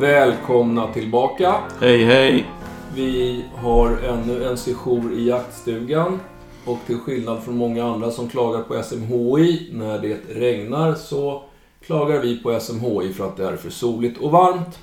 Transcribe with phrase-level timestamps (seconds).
[0.00, 1.54] Välkomna tillbaka.
[1.80, 2.46] Hej hej!
[2.94, 6.20] Vi har ännu en session i jaktstugan.
[6.64, 11.42] Och till skillnad från många andra som klagar på SMHI när det regnar så
[11.86, 14.78] klagar vi på SMHI för att det är för soligt och varmt.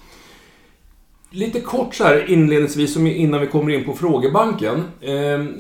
[1.32, 4.84] Lite kort så här inledningsvis innan vi kommer in på frågebanken.
[5.02, 5.54] Ehm,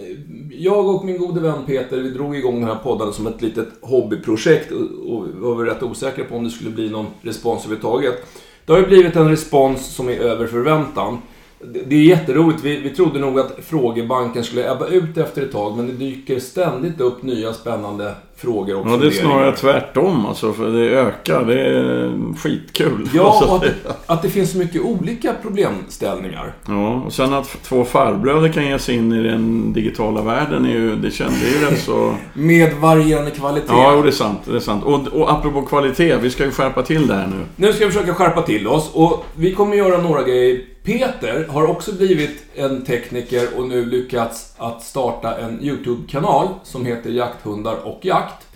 [0.51, 3.69] jag och min gode vän Peter, vi drog igång den här podden som ett litet
[3.81, 4.71] hobbyprojekt
[5.05, 8.25] och var väl rätt osäkra på om det skulle bli någon respons överhuvudtaget.
[8.71, 11.17] Det har ju blivit en respons som är över förväntan.
[11.59, 12.63] Det är jätteroligt.
[12.63, 16.39] Vi, vi trodde nog att frågebanken skulle ebba ut efter ett tag, men det dyker
[16.39, 21.45] ständigt upp nya spännande frågor och Ja, det är snarare tvärtom alltså, för det ökar.
[21.45, 23.09] Det är skitkul.
[23.13, 23.73] Ja, och att det,
[24.05, 26.53] att det finns så mycket olika problemställningar.
[26.67, 30.69] Ja, och sen att två farbröder kan ge sig in i den digitala världen, är
[30.69, 32.15] ju, det kände ju rätt så...
[32.33, 33.67] Med varierande kvalitet.
[33.67, 34.39] Ja, det är sant.
[34.45, 34.83] Det är sant.
[34.83, 37.45] Och, och apropå kvalitet, vi ska ju skärpa till det här nu.
[37.55, 40.61] Nu ska vi försöka skärpa till oss och vi kommer göra några grejer.
[40.83, 47.09] Peter har också blivit en tekniker och nu lyckats att starta en YouTube-kanal som heter
[47.09, 48.47] Jakthundar och jakt.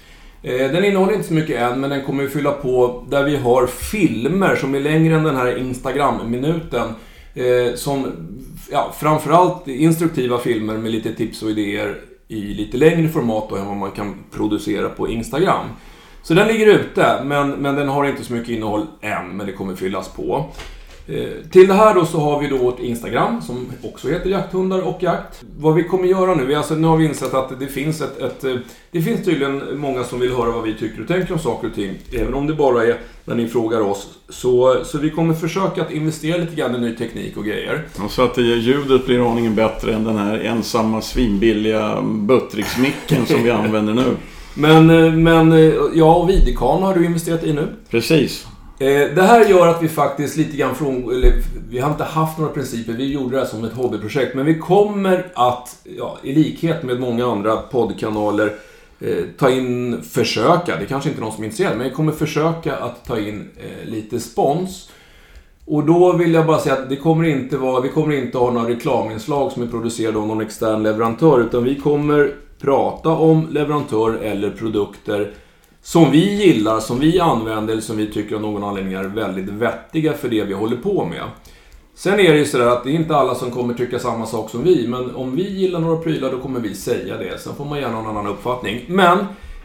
[0.43, 3.37] Eh, den innehåller inte så mycket än, men den kommer vi fylla på där vi
[3.37, 6.89] har filmer som är längre än den här Instagram-minuten.
[7.33, 8.11] Eh, som,
[8.71, 13.65] ja, framförallt instruktiva filmer med lite tips och idéer i lite längre format då än
[13.65, 15.65] vad man kan producera på Instagram.
[16.23, 19.53] Så den ligger ute, men, men den har inte så mycket innehåll än, men det
[19.53, 20.45] kommer fyllas på.
[21.07, 24.81] Eh, till det här då så har vi då vårt Instagram som också heter Jakthundar
[24.81, 25.43] och jakt.
[25.57, 28.43] Vad vi kommer göra nu, alltså nu har vi insett att det finns ett, ett,
[28.43, 28.55] eh,
[28.91, 31.75] Det finns tydligen många som vill höra vad vi tycker och tänker om saker och
[31.75, 31.93] ting.
[32.11, 34.07] Även om det bara är när ni frågar oss.
[34.29, 37.83] Så, så vi kommer försöka att investera lite grann i ny teknik och grejer.
[38.05, 43.51] Och så att ljudet blir aningen bättre än den här ensamma svinbilliga buttricksmicken som vi
[43.51, 44.05] använder nu.
[44.57, 47.67] Men, eh, men ja, och videokameran har du investerat i nu.
[47.89, 48.45] Precis.
[48.79, 51.11] Eh, det här gör att vi faktiskt lite grann från...
[51.11, 51.33] Eller,
[51.69, 54.35] vi har inte haft några principer, vi gjorde det här som ett hobbyprojekt.
[54.35, 58.55] Men vi kommer att, ja, i likhet med många andra poddkanaler,
[58.99, 62.11] eh, ta in, försöka, det kanske inte är någon som är intresserad, men vi kommer
[62.11, 64.89] försöka att ta in eh, lite spons.
[65.65, 68.51] Och då vill jag bara säga att det kommer inte vara, vi kommer inte ha
[68.51, 74.13] några reklaminslag som är producerade av någon extern leverantör, utan vi kommer prata om leverantör
[74.13, 75.31] eller produkter
[75.85, 79.49] som vi gillar, som vi använder, eller som vi tycker av någon anledning är väldigt
[79.49, 81.23] vettiga för det vi håller på med.
[81.95, 84.49] Sen är det ju sådär att det är inte alla som kommer tycka samma sak
[84.49, 87.41] som vi, men om vi gillar några prylar då kommer vi säga det.
[87.41, 88.85] Sen får man gärna ha en annan uppfattning.
[88.87, 89.17] Men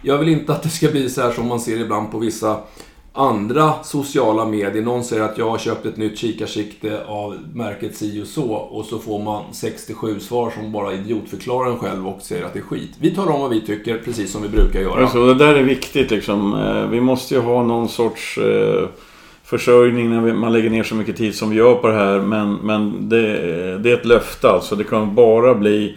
[0.03, 2.59] jag vill inte att det ska bli så här som man ser ibland på vissa
[3.13, 4.83] andra sociala medier.
[4.83, 8.85] Någon säger att jag har köpt ett nytt kikarsikte av märket si och så och
[8.85, 12.63] så får man 67 svar som bara idiotförklarar en själv och säger att det är
[12.63, 12.91] skit.
[13.01, 15.03] Vi talar om vad vi tycker, precis som vi brukar göra.
[15.03, 16.55] Alltså, det där är viktigt liksom.
[16.55, 18.89] Eh, vi måste ju ha någon sorts eh,
[19.45, 22.19] försörjning när man lägger ner så mycket tid som vi gör på det här.
[22.19, 24.77] Men, men det, det är ett löfte alltså.
[24.77, 25.97] Det kan bara bli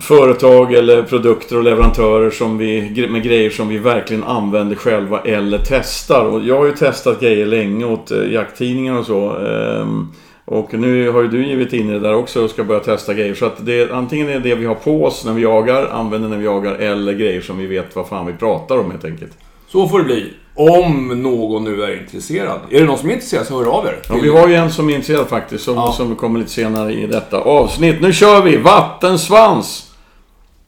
[0.00, 5.60] företag eller produkter och leverantörer som vi, med grejer som vi verkligen använder själva eller
[5.68, 6.24] testar.
[6.24, 9.36] Och jag har ju testat grejer länge åt eh, jakttidningar och så.
[9.36, 10.12] Ehm,
[10.44, 13.14] och nu har ju du givit in i det där också och ska börja testa
[13.14, 13.34] grejer.
[13.34, 16.38] Så att det, antingen är det vi har på oss när vi jagar, använder när
[16.38, 19.32] vi jagar, eller grejer som vi vet vad fan vi pratar om helt enkelt.
[19.74, 20.32] Så får det bli.
[20.54, 22.60] Om någon nu är intresserad.
[22.70, 23.98] Är det någon som är intresserad så hör av er.
[24.08, 25.64] Ja, vi har ju en som är intresserad faktiskt.
[25.64, 25.92] Som, ja.
[25.92, 28.00] som kommer lite senare i detta avsnitt.
[28.00, 28.56] Nu kör vi!
[28.56, 29.90] Vattensvans!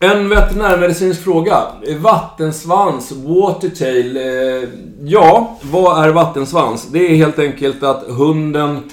[0.01, 1.63] En veterinärmedicinsk fråga.
[1.99, 4.17] Vattensvans, watertail.
[4.17, 4.69] Eh,
[5.05, 6.89] ja, vad är vattensvans?
[6.89, 8.91] Det är helt enkelt att hunden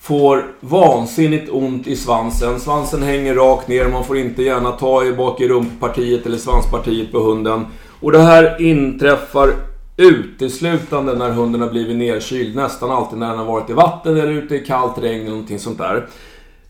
[0.00, 2.60] får vansinnigt ont i svansen.
[2.60, 7.12] Svansen hänger rakt ner, man får inte gärna ta i bak i rumppartiet eller svanspartiet
[7.12, 7.66] på hunden.
[8.00, 9.54] Och det här inträffar
[9.96, 12.56] uteslutande när hunden har blivit nedkyld.
[12.56, 15.58] Nästan alltid när den har varit i vatten eller ute i kallt regn eller någonting
[15.58, 16.06] sånt där.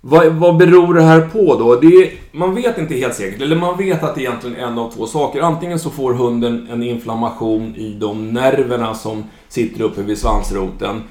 [0.00, 1.74] Vad, vad beror det här på då?
[1.74, 4.78] Det är, man vet inte helt säkert, eller man vet att det är egentligen en
[4.78, 5.40] av två saker.
[5.40, 11.02] Antingen så får hunden en inflammation i de nerverna som sitter uppe vid svansroten.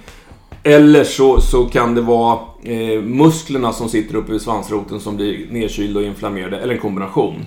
[0.63, 5.47] Eller så, så kan det vara eh, musklerna som sitter uppe vid svansroten som blir
[5.51, 7.45] nedkylda och inflammerade, eller en kombination.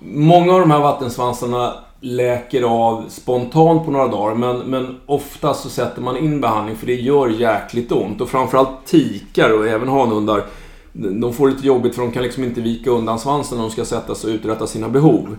[0.00, 5.68] Många av de här vattensvansarna läker av spontant på några dagar, men, men oftast så
[5.68, 8.20] sätter man in behandling för det gör jäkligt ont.
[8.20, 10.44] Och framförallt tikar och även hanhundar,
[10.92, 13.84] de får lite jobbigt för de kan liksom inte vika undan svansen när de ska
[13.84, 15.36] sätta sig och uträtta sina behov.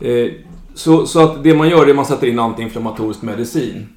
[0.00, 0.30] Eh,
[0.74, 3.88] så, så att det man gör är att man sätter in antiinflammatorisk medicin.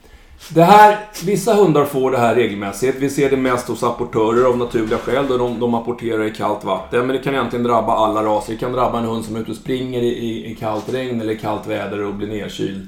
[0.49, 2.97] Det här, vissa hundar får det här regelmässigt.
[2.99, 6.63] Vi ser det mest hos apportörer av naturliga skäl då de, de apporterar i kallt
[6.63, 7.07] vatten.
[7.07, 8.53] Men det kan egentligen drabba alla raser.
[8.53, 11.21] Det kan drabba en hund som är ute och springer i, i, i kallt regn
[11.21, 12.87] eller kallt väder och blir nedkyld.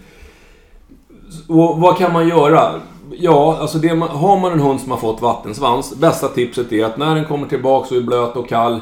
[1.48, 2.82] Och vad kan man göra?
[3.12, 6.98] Ja, alltså det, har man en hund som har fått vattensvans, bästa tipset är att
[6.98, 8.82] när den kommer tillbaka och är blöt och kall,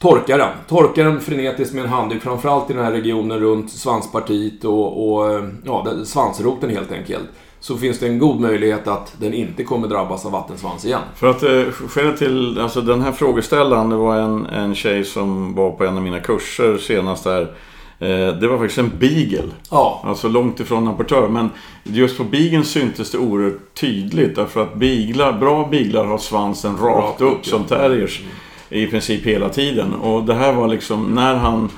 [0.00, 0.50] torka den.
[0.68, 5.40] Torka den frenetiskt med en handduk, framförallt i den här regionen runt svanspartiet och, och
[5.64, 7.28] ja, svansroten helt enkelt.
[7.64, 11.00] Så finns det en god möjlighet att den inte kommer drabbas av vattensvans igen.
[11.14, 15.54] För att eh, skälet till, alltså den här frågeställaren, det var en, en tjej som
[15.54, 17.42] var på en av mina kurser senast där.
[17.98, 19.52] Eh, det var faktiskt en beagle.
[19.70, 21.28] Ja, Alltså långt ifrån apportör.
[21.28, 21.50] Men
[21.82, 24.36] just på beageln syntes det oerhört tydligt.
[24.36, 27.76] Därför att beaglar, bra beaglar har svansen rakt Rakt upp, upp som ja.
[27.76, 28.22] terriers.
[28.68, 29.94] I princip hela tiden.
[29.94, 31.70] Och det här var liksom när han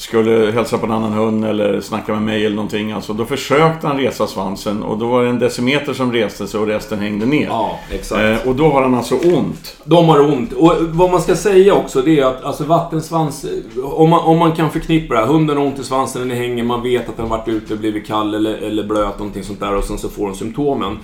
[0.00, 2.92] skulle hälsa på en annan hund eller snacka med mig eller någonting.
[2.92, 6.60] Alltså, då försökte han resa svansen och då var det en decimeter som reste sig
[6.60, 7.46] och resten hängde ner.
[7.46, 8.20] ja exakt.
[8.20, 9.76] Eh, och då har han alltså ont.
[9.84, 10.52] De har ont.
[10.52, 13.46] Och vad man ska säga också det är att alltså vattensvans,
[13.82, 15.26] om man, om man kan förknippa det här.
[15.26, 18.06] Hunden har ont i svansen, den hänger, man vet att den varit ute och blivit
[18.06, 20.98] kall eller, eller blöt, någonting sånt där och sen så får den symptomen.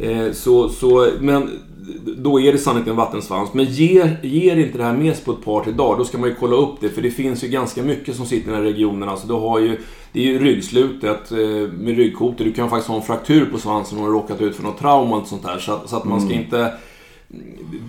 [0.00, 1.50] Eh, så, så, men
[2.16, 3.54] då är det sannolikt en vattensvans.
[3.54, 6.18] Men ger, ger inte det här med sig på ett par till dagar, då ska
[6.18, 6.88] man ju kolla upp det.
[6.88, 9.08] För det finns ju ganska mycket som sitter i den här regionen.
[9.08, 9.80] Alltså, du har ju,
[10.12, 11.38] det är ju ryggslutet eh,
[11.78, 12.44] med ryggkotor.
[12.44, 14.78] Du kan faktiskt ha en fraktur på svansen om du har råkat ut för något
[14.78, 15.58] trauma och sånt där.
[15.58, 16.72] Så så att man ska inte...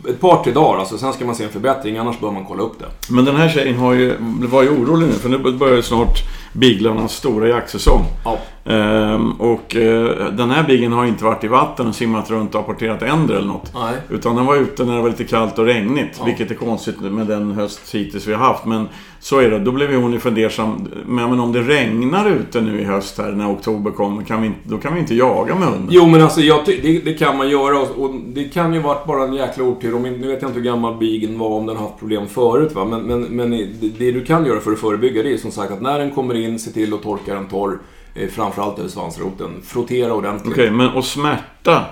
[0.09, 1.97] Ett par, tre dagar, alltså, sen ska man se en förbättring.
[1.97, 3.13] Annars bör man kolla upp det.
[3.13, 4.15] Men den här tjejen har ju,
[4.51, 6.17] var ju orolig nu för nu börjar ju snart
[6.53, 8.05] biglarnas stora jaktsäsong.
[8.25, 8.37] Ja.
[8.71, 12.61] Ehm, och eh, den här bigeln har inte varit i vatten och simmat runt och
[12.61, 13.71] apporterat änder eller något.
[13.73, 13.93] Nej.
[14.09, 16.15] Utan den var ute när det var lite kallt och regnigt.
[16.19, 16.25] Ja.
[16.25, 18.65] Vilket är konstigt med den höst hittills vi har haft.
[18.65, 18.87] Men
[19.21, 19.59] så är det.
[19.59, 20.87] Då blev hon ju fundersam.
[21.05, 24.23] Men, men om det regnar ute nu i höst här när oktober kommer.
[24.23, 25.87] Kan vi, då kan vi inte jaga med hunden.
[25.91, 29.05] Jo men alltså jag, det, det kan man göra och, och det kan ju varit
[29.07, 29.95] bara en jäkla otur.
[29.95, 32.75] Om, nu vet jag inte hur gammal bigen var, om den har haft problem förut
[32.75, 32.85] va.
[32.85, 33.51] Men, men, men
[33.97, 36.35] det, du kan göra för att förebygga det är som sagt att när den kommer
[36.35, 37.79] in, se till att torka den torr.
[38.15, 39.49] Eh, framförallt över svansroten.
[39.63, 40.53] Frottera ordentligt.
[40.53, 41.85] Okej, men och smärta.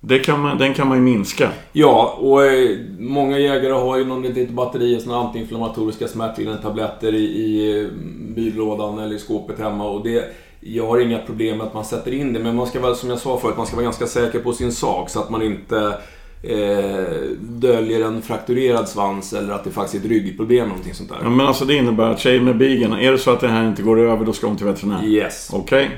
[0.00, 1.50] Det kan man, den kan man ju minska.
[1.72, 7.14] Ja, och eh, många jägare har ju någon litet batteri av såna antiinflammatoriska smärtstillande tabletter
[7.14, 7.86] i, i eh,
[8.34, 9.88] byrålådan eller i skåpet hemma.
[9.88, 10.24] Och det,
[10.60, 13.10] jag har inga problem med att man sätter in det, men man ska väl, som
[13.10, 15.76] jag sa förut, man ska vara ganska säker på sin sak så att man inte
[16.42, 21.10] eh, döljer en frakturerad svans eller att det faktiskt är ett ryggproblem eller någonting sånt
[21.12, 21.30] Ja, där.
[21.30, 23.82] men alltså det innebär att tjejen med bigen, är det så att det här inte
[23.82, 25.04] går över då ska hon till veterinär.
[25.04, 25.50] Yes.
[25.52, 25.90] Okej.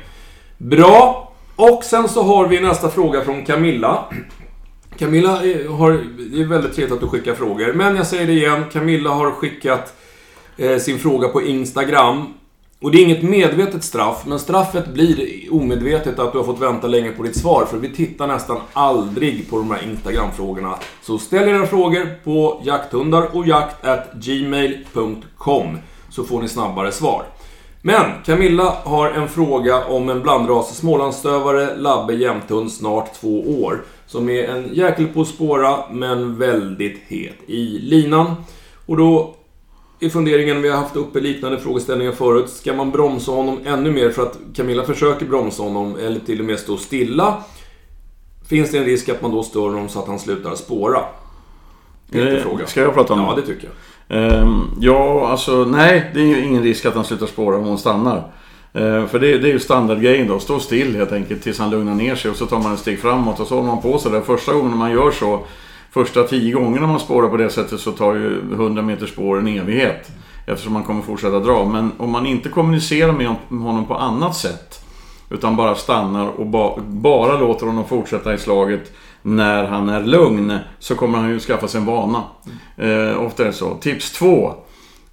[0.59, 1.27] Bra!
[1.61, 4.05] Och sen så har vi nästa fråga från Camilla.
[4.99, 5.91] Camilla eh, har...
[6.33, 7.73] Det är väldigt trevligt att du skickar frågor.
[7.73, 8.65] Men jag säger det igen.
[8.73, 9.95] Camilla har skickat
[10.57, 12.35] eh, sin fråga på Instagram.
[12.81, 16.87] Och det är inget medvetet straff, men straffet blir omedvetet att du har fått vänta
[16.87, 17.67] länge på ditt svar.
[17.71, 20.75] För vi tittar nästan aldrig på de här Instagram-frågorna.
[21.03, 25.79] Så ställ era frågor på jakthundar och jakt@gmail.com
[26.11, 27.25] så får ni snabbare svar.
[27.83, 33.83] Men Camilla har en fråga om en blandras smålandsstövare, labbe, jämthund, snart två år.
[34.07, 38.35] Som är en jäkel på att spåra, men väldigt het i linan.
[38.87, 39.35] Och då
[40.01, 42.51] är funderingen, vi har haft uppe liknande frågeställningar förut.
[42.51, 46.47] Ska man bromsa honom ännu mer för att Camilla försöker bromsa honom, eller till och
[46.47, 47.37] med stå stilla?
[48.49, 51.01] Finns det en risk att man då stör honom så att han slutar spåra?
[52.07, 52.67] Det är Eh, inte frågan.
[52.67, 53.41] Ska jag prata om Ja, det?
[53.41, 53.73] det tycker jag.
[54.11, 56.11] Ehm, ja, alltså nej.
[56.15, 58.33] Det är ju ingen risk att han slutar spåra om hon stannar.
[58.73, 60.39] Ehm, för det, det är ju standardgrejen då.
[60.39, 63.01] Stå still helt enkelt tills han lugnar ner sig och så tar man ett steg
[63.01, 64.21] framåt och så håller man på sådär.
[64.21, 65.41] Första gången man gör så,
[65.91, 69.49] första tio gångerna man spårar på det sättet så tar ju 100 meter spår en
[69.49, 70.11] evighet.
[70.47, 71.65] Eftersom man kommer fortsätta dra.
[71.65, 74.85] Men om man inte kommunicerar med honom på annat sätt
[75.31, 80.59] utan bara stannar och ba bara låter honom fortsätta i slaget när han är lugn
[80.79, 82.23] så kommer han ju skaffa sig en vana.
[82.77, 83.75] Eh, ofta är det så.
[83.75, 84.55] Tips 2.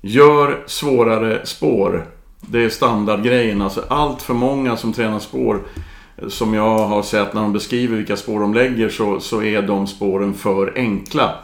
[0.01, 2.07] Gör svårare spår.
[2.41, 3.61] Det är standardgrejen.
[3.61, 5.61] Alltså allt för många som tränar spår
[6.27, 9.87] som jag har sett när de beskriver vilka spår de lägger så, så är de
[9.87, 11.35] spåren för enkla.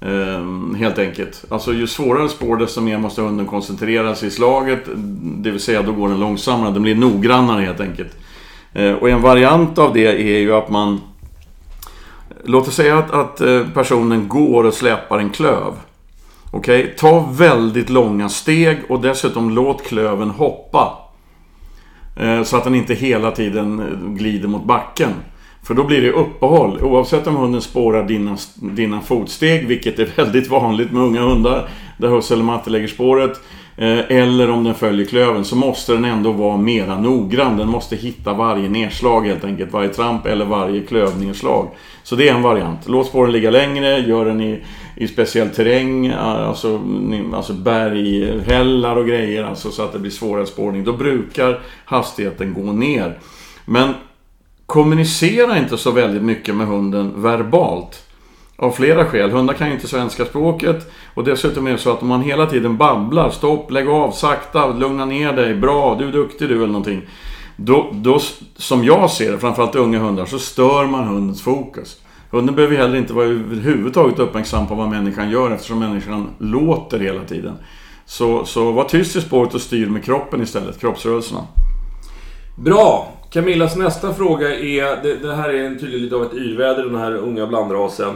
[0.00, 1.44] Ehm, helt enkelt.
[1.48, 4.80] Alltså ju svårare spår desto mer måste hunden koncentrera sig i slaget.
[5.16, 6.70] Det vill säga då går den långsammare.
[6.70, 8.16] Den blir noggrannare helt enkelt.
[8.72, 11.00] Eh, och en variant av det är ju att man...
[12.44, 15.72] Låt oss säga att, att eh, personen går och släpar en klöv.
[16.50, 16.94] Okej?
[16.98, 20.98] Ta väldigt långa steg och dessutom låt klöven hoppa.
[22.16, 25.10] Eh, så att den inte hela tiden eh, glider mot backen.
[25.62, 26.80] För då blir det uppehåll.
[26.82, 31.68] Oavsett om hunden spårar dina, dina fotsteg, vilket är väldigt vanligt med unga hundar,
[31.98, 33.40] där husse eller matte lägger spåret.
[33.78, 37.56] Eh, eller om den följer klöven, så måste den ändå vara mera noggrann.
[37.56, 39.72] Den måste hitta varje nedslag helt enkelt.
[39.72, 41.68] Varje tramp eller varje klövnedslag.
[42.02, 42.88] Så det är en variant.
[42.88, 44.64] Låt spåren ligga längre, gör den i,
[44.96, 46.80] i speciell terräng, eh, alltså,
[47.34, 50.84] alltså berghällar och grejer, alltså så att det blir svårare spårning.
[50.84, 53.18] Då brukar hastigheten gå ner.
[53.64, 53.94] Men
[54.66, 58.07] kommunicera inte så väldigt mycket med hunden verbalt.
[58.60, 59.30] Av flera skäl.
[59.30, 60.92] Hundar kan ju inte svenska språket.
[61.14, 64.66] Och dessutom är det så att om man hela tiden babblar, stopp, lägg av, sakta,
[64.66, 67.02] lugna ner dig, bra, du är duktig du eller någonting.
[67.56, 68.20] Då, då,
[68.56, 72.00] som jag ser det, framförallt unga hundar, så stör man hundens fokus.
[72.30, 77.24] Hunden behöver heller inte vara överhuvudtaget uppmärksam på vad människan gör eftersom människan låter hela
[77.24, 77.54] tiden.
[78.06, 81.40] Så, så var tyst i spåret och styr med kroppen istället, kroppsrörelserna.
[82.56, 83.12] Bra!
[83.30, 87.14] Camillas nästa fråga är, det, det här är tydligen lite av ett yrväder den här
[87.14, 88.14] unga blandrasen.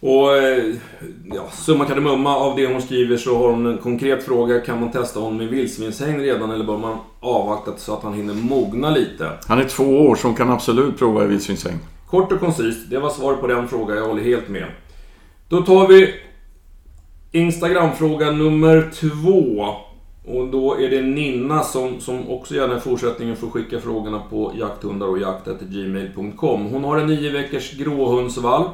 [0.00, 0.74] Och eh,
[1.24, 4.60] ja, summa kardemumma av det hon skriver så har hon en konkret fråga.
[4.60, 8.34] Kan man testa honom med vildsvinshägn redan eller bör man avvakta så att han hinner
[8.34, 9.30] mogna lite?
[9.46, 11.78] Han är två år så hon kan absolut prova i vildsvinshägn.
[12.06, 13.96] Kort och koncist, det var svar på den frågan.
[13.96, 14.66] Jag håller helt med.
[15.48, 16.14] Då tar vi
[17.32, 19.66] Instagram-fråga nummer två.
[20.26, 24.52] Och då är det Ninna som, som också gärna i fortsättningen får skicka frågorna på
[24.58, 26.66] jakthundar och jakt.gmail.com.
[26.66, 28.70] Hon har en nio veckors gråhundsvalp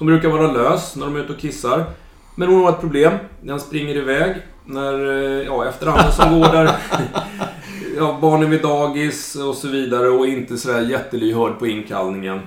[0.00, 1.84] som brukar vara lös när de är ute och kissar.
[2.34, 3.12] Men hon har ett problem.
[3.40, 6.70] Den springer iväg när, eh, ja, efter andra som går där.
[7.96, 12.40] ja, barnen vid dagis och så vidare och inte sådär jättelyhörd på inkallningen.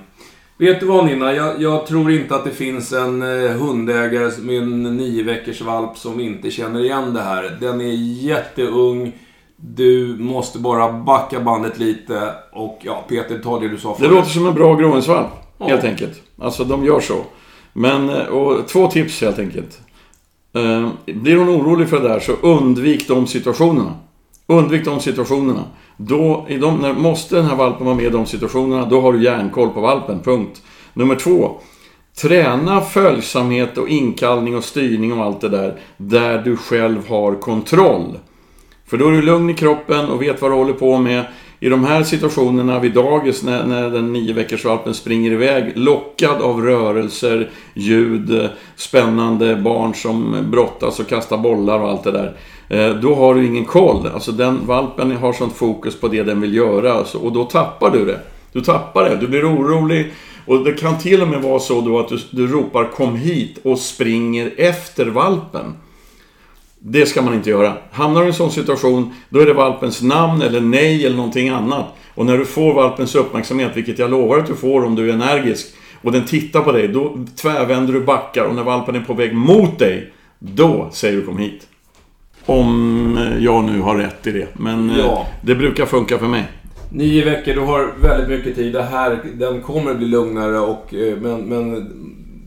[0.58, 1.32] Vet du vad Nina?
[1.32, 5.98] Jag, jag, tror inte att det finns en eh, hundägare med en nio veckors valp
[5.98, 7.56] som inte känner igen det här.
[7.60, 7.94] Den är
[8.24, 9.12] jätteung.
[9.56, 14.10] Du måste bara backa bandet lite och ja, Peter, ta det du sa förut.
[14.10, 15.66] Det låter som en bra gråhundsvalp, ja.
[15.66, 16.22] helt enkelt.
[16.38, 17.24] Alltså, de gör så.
[17.76, 19.80] Men, eh, och två tips helt enkelt.
[20.54, 23.94] Eh, blir hon orolig för det där så undvik de situationerna.
[24.46, 25.64] Undvik de situationerna.
[25.96, 29.12] Då, i de, när, måste den här valpen vara med i de situationerna, då har
[29.12, 30.20] du järnkoll på valpen.
[30.20, 30.62] Punkt.
[30.92, 31.50] Nummer två.
[32.22, 38.18] Träna följsamhet och inkallning och styrning och allt det där, där du själv har kontroll.
[38.86, 41.24] För då är du lugn i kroppen och vet vad du håller på med.
[41.60, 46.42] I de här situationerna vid dagis när, när den nio veckors valpen springer iväg lockad
[46.42, 52.36] av rörelser, ljud, spännande barn som brottas och kastar bollar och allt det där.
[52.68, 54.06] Eh, då har du ingen koll.
[54.14, 57.90] Alltså den valpen har sånt fokus på det den vill göra alltså, och då tappar
[57.90, 58.20] du det.
[58.52, 60.12] Du tappar det, du blir orolig.
[60.46, 63.58] Och det kan till och med vara så då att du, du ropar kom hit
[63.62, 65.74] och springer efter valpen.
[66.86, 67.76] Det ska man inte göra.
[67.90, 71.48] Hamnar du i en sån situation, då är det valpens namn eller nej eller någonting
[71.48, 71.86] annat.
[72.14, 75.12] Och när du får valpens uppmärksamhet, vilket jag lovar att du får om du är
[75.12, 75.66] energisk,
[76.02, 79.34] och den tittar på dig, då tvärvänder du backar och när valpen är på väg
[79.34, 81.66] mot dig, då säger du kom hit.
[82.46, 84.48] Om jag nu har rätt i det.
[84.52, 85.26] Men eh, ja.
[85.42, 86.44] det brukar funka för mig.
[86.90, 88.72] Nio veckor, du har väldigt mycket tid.
[88.72, 91.90] Det här, den kommer bli lugnare och, eh, men, men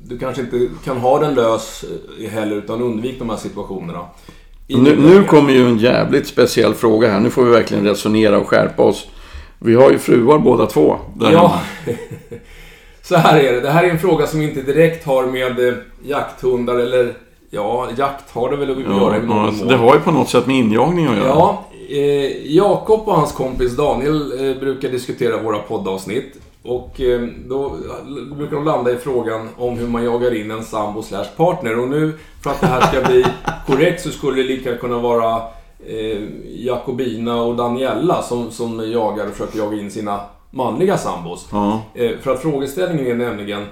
[0.10, 1.86] du kanske inte kan ha den lös
[2.20, 4.06] eh, heller utan undvik de här situationerna.
[4.68, 7.20] Nu, nu, kommer ju en jävligt speciell fråga här.
[7.20, 9.08] Nu får vi verkligen resonera och skärpa oss.
[9.60, 10.98] Vi har ju fruar båda två.
[11.20, 11.62] ja.
[13.02, 13.62] Så här är det.
[13.62, 17.14] Det här är en fråga som inte direkt har med jakthundar eller
[17.50, 20.12] Ja, jakt har det väl att göra ja, i någon alltså, Det har ju på
[20.12, 21.28] något sätt med injagning att göra.
[21.28, 26.34] Ja, eh, Jakob och hans kompis Daniel eh, brukar diskutera våra poddavsnitt.
[26.68, 27.78] Och eh, då
[28.36, 31.80] brukar de landa i frågan om hur man jagar in en sambo slash partner.
[31.80, 33.26] Och nu, för att det här ska bli
[33.68, 35.42] korrekt, så skulle det lika kunna vara
[35.88, 40.20] eh, Jakobina och Daniella som, som jagar och försöker jaga in sina
[40.52, 41.48] manliga sambos.
[41.52, 41.82] Ja.
[41.94, 43.66] Eh, för att frågeställningen är nämligen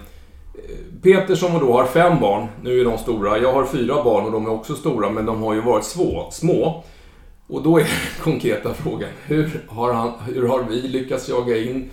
[1.04, 3.38] Peter som då har fem barn, nu är de stora.
[3.38, 6.28] Jag har fyra barn och de är också stora, men de har ju varit svå,
[6.32, 6.84] små.
[7.48, 11.90] Och då är den konkreta frågan, hur har, han, hur har vi lyckats jaga in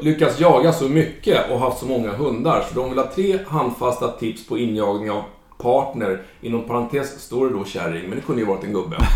[0.00, 2.64] lyckats jaga så mycket och haft så många hundar.
[2.68, 5.22] Så de vill ha tre handfasta tips på injagning av
[5.62, 6.22] partner.
[6.40, 8.96] Inom parentes står det då kärring, men det kunde ju varit en gubbe.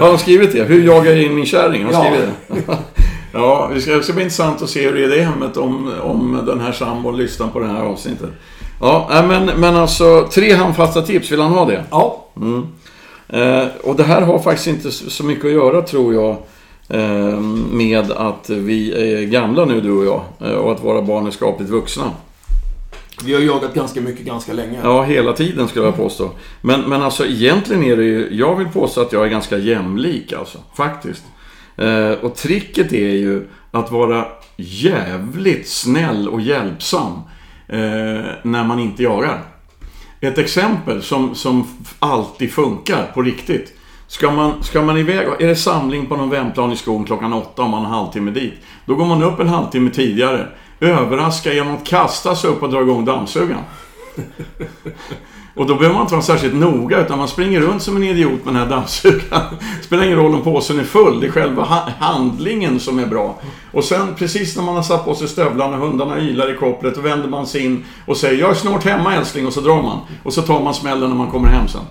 [0.00, 0.64] Har de skrivit det?
[0.64, 1.84] Hur jagar jag in min kärring?
[1.84, 2.78] Har de skrivit det?
[3.32, 5.56] Ja, det ska, det ska bli intressant att se hur det är i det hemmet
[5.56, 8.30] om, om den här sambon lyssnar på det här avsnittet.
[8.80, 11.84] Ja, men, men alltså tre handfasta tips, vill han ha det?
[11.90, 12.26] Ja.
[12.36, 12.66] Mm.
[13.28, 16.36] Eh, och det här har faktiskt inte så mycket att göra tror jag eh,
[17.70, 21.30] med att vi är gamla nu du och jag eh, och att våra barn är
[21.30, 22.10] skapligt vuxna.
[23.24, 24.78] Vi har jagat ganska mycket ganska länge.
[24.82, 26.30] Ja, hela tiden skulle jag påstå.
[26.60, 30.32] Men, men alltså egentligen är det ju, jag vill påstå att jag är ganska jämlik
[30.32, 31.22] alltså, faktiskt.
[31.76, 34.26] Eh, och tricket är ju att vara
[34.56, 37.12] jävligt snäll och hjälpsam
[37.68, 39.42] eh, när man inte jagar.
[40.20, 43.75] Ett exempel som, som alltid funkar på riktigt.
[44.08, 47.62] Ska man, ska man iväg, är det samling på någon vändplan i skogen klockan åtta
[47.62, 48.54] om man har en halvtimme dit.
[48.86, 50.48] Då går man upp en halvtimme tidigare.
[50.80, 53.62] Överraskar genom att kasta sig upp och dra igång dammsugaren.
[55.56, 58.44] Och då behöver man inte vara särskilt noga utan man springer runt som en idiot
[58.44, 59.42] med den här dammsugaren.
[59.78, 63.06] Det spelar ingen roll om påsen är full, det är själva ha handlingen som är
[63.06, 63.38] bra.
[63.72, 66.94] Och sen precis när man har satt på sig stövlarna och hundarna ylar i kopplet,
[66.94, 69.82] då vänder man sig in och säger “Jag är snart hemma älskling” och så drar
[69.82, 69.98] man.
[70.22, 71.82] Och så tar man smällen när man kommer hem sen.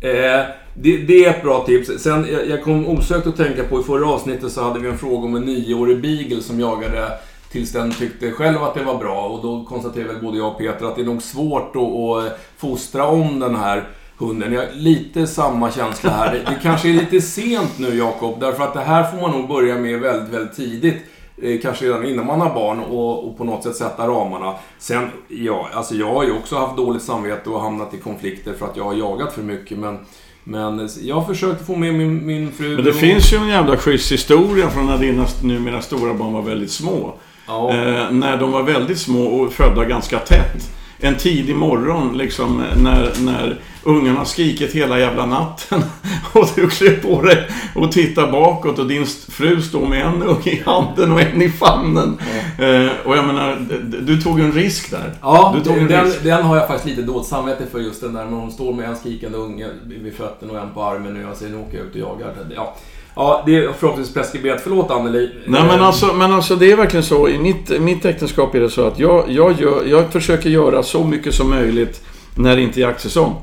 [0.00, 2.02] Eh, det, det, är ett bra tips.
[2.02, 4.98] Sen, jag, jag kom osökt att tänka på, i förra avsnittet så hade vi en
[4.98, 7.10] fråga om en nioårig beagle som jagade
[7.52, 9.28] tills den tyckte själv att det var bra.
[9.28, 13.06] Och då konstaterade både jag och Peter att det är nog svårt att, att fostra
[13.06, 13.84] om den här
[14.18, 14.52] hunden.
[14.52, 16.32] Jag har lite samma känsla här.
[16.32, 19.48] Det, det kanske är lite sent nu, Jakob, därför att det här får man nog
[19.48, 21.02] börja med väldigt, väldigt tidigt.
[21.42, 24.54] Eh, kanske redan innan man har barn och, och, på något sätt sätta ramarna.
[24.78, 28.66] Sen, ja, alltså jag har ju också haft dåligt samvete och hamnat i konflikter för
[28.66, 29.78] att jag har jagat för mycket.
[29.78, 29.98] Men,
[30.44, 32.74] men jag försökte få med min, min fru...
[32.74, 32.96] Men det och...
[32.96, 37.14] finns ju en jävla schysst historia från när dina numera stora barn var väldigt små.
[37.46, 37.70] Ja.
[37.70, 43.12] Eh, när de var väldigt små och födda ganska tätt en tidig morgon liksom när,
[43.20, 45.82] när ungarna skrikit hela jävla natten
[46.32, 50.50] och du klev på dig och tittar bakåt och din fru står med en unge
[50.50, 52.18] i handen och en i famnen.
[52.58, 53.66] Eh, och jag menar,
[54.00, 55.14] du tog en risk där.
[55.22, 56.22] Ja, du tog en den, risk.
[56.22, 58.88] den har jag faktiskt lite dåligt samvete för just den där när hon står med
[58.88, 61.86] en skrikande unge vid fötterna och en på armen och jag säger nu åker jag
[61.86, 62.34] ut och jagar.
[62.54, 62.76] Ja.
[63.14, 64.60] Ja, det är förhoppningsvis preskriberat.
[64.62, 65.30] Förlåt Anneli.
[65.46, 67.28] Nej men alltså, men alltså det är verkligen så.
[67.28, 71.04] I mitt, mitt äktenskap är det så att jag, jag, gör, jag försöker göra så
[71.04, 72.02] mycket som möjligt
[72.34, 73.34] när det inte är jaktsäsong.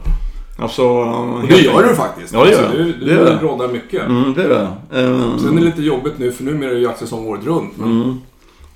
[0.59, 2.33] Alltså, och det gör du faktiskt.
[2.33, 3.39] Ja, det gör alltså, Du, du det det.
[3.41, 4.05] råddar mycket.
[4.05, 4.67] Mm, det är det.
[5.01, 7.77] Um, Sen är det lite jobbigt nu för numera är det jaktsäsong året runt.
[7.77, 8.01] Men...
[8.01, 8.21] Mm.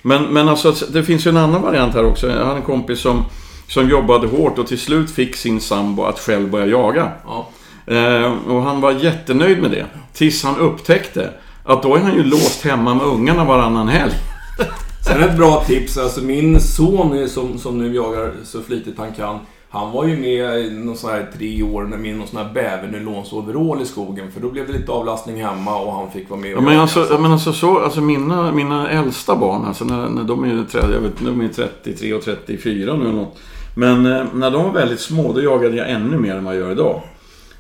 [0.02, 2.28] Men, men alltså, det finns ju en annan variant här också.
[2.30, 3.24] Jag hade en kompis som,
[3.68, 7.12] som jobbade hårt och till slut fick sin sambo att själv börja jaga.
[7.26, 7.50] Ja.
[7.92, 9.86] Eh, och han var jättenöjd med det.
[10.14, 11.30] Tills han upptäckte
[11.64, 14.14] att då är han ju låst hemma med ungarna varannan helg.
[15.08, 15.98] Sen ett bra tips.
[15.98, 19.40] Alltså min son som, som nu jagar så flitigt han kan.
[19.70, 23.82] Han var ju med i någon sån här tre år med någon sån här bävernylonsoverall
[23.82, 24.32] i skogen.
[24.32, 27.00] För då blev det lite avlastning hemma och han fick vara med ja, men alltså,
[27.00, 27.18] alltså.
[27.18, 31.00] men alltså så, alltså mina, mina äldsta barn, alltså när, när de är 30, jag
[31.00, 33.38] vet, de är 33 och 34 nu eller något.
[33.76, 36.62] Men eh, när de var väldigt små, då jagade jag ännu mer än vad jag
[36.62, 37.02] gör idag.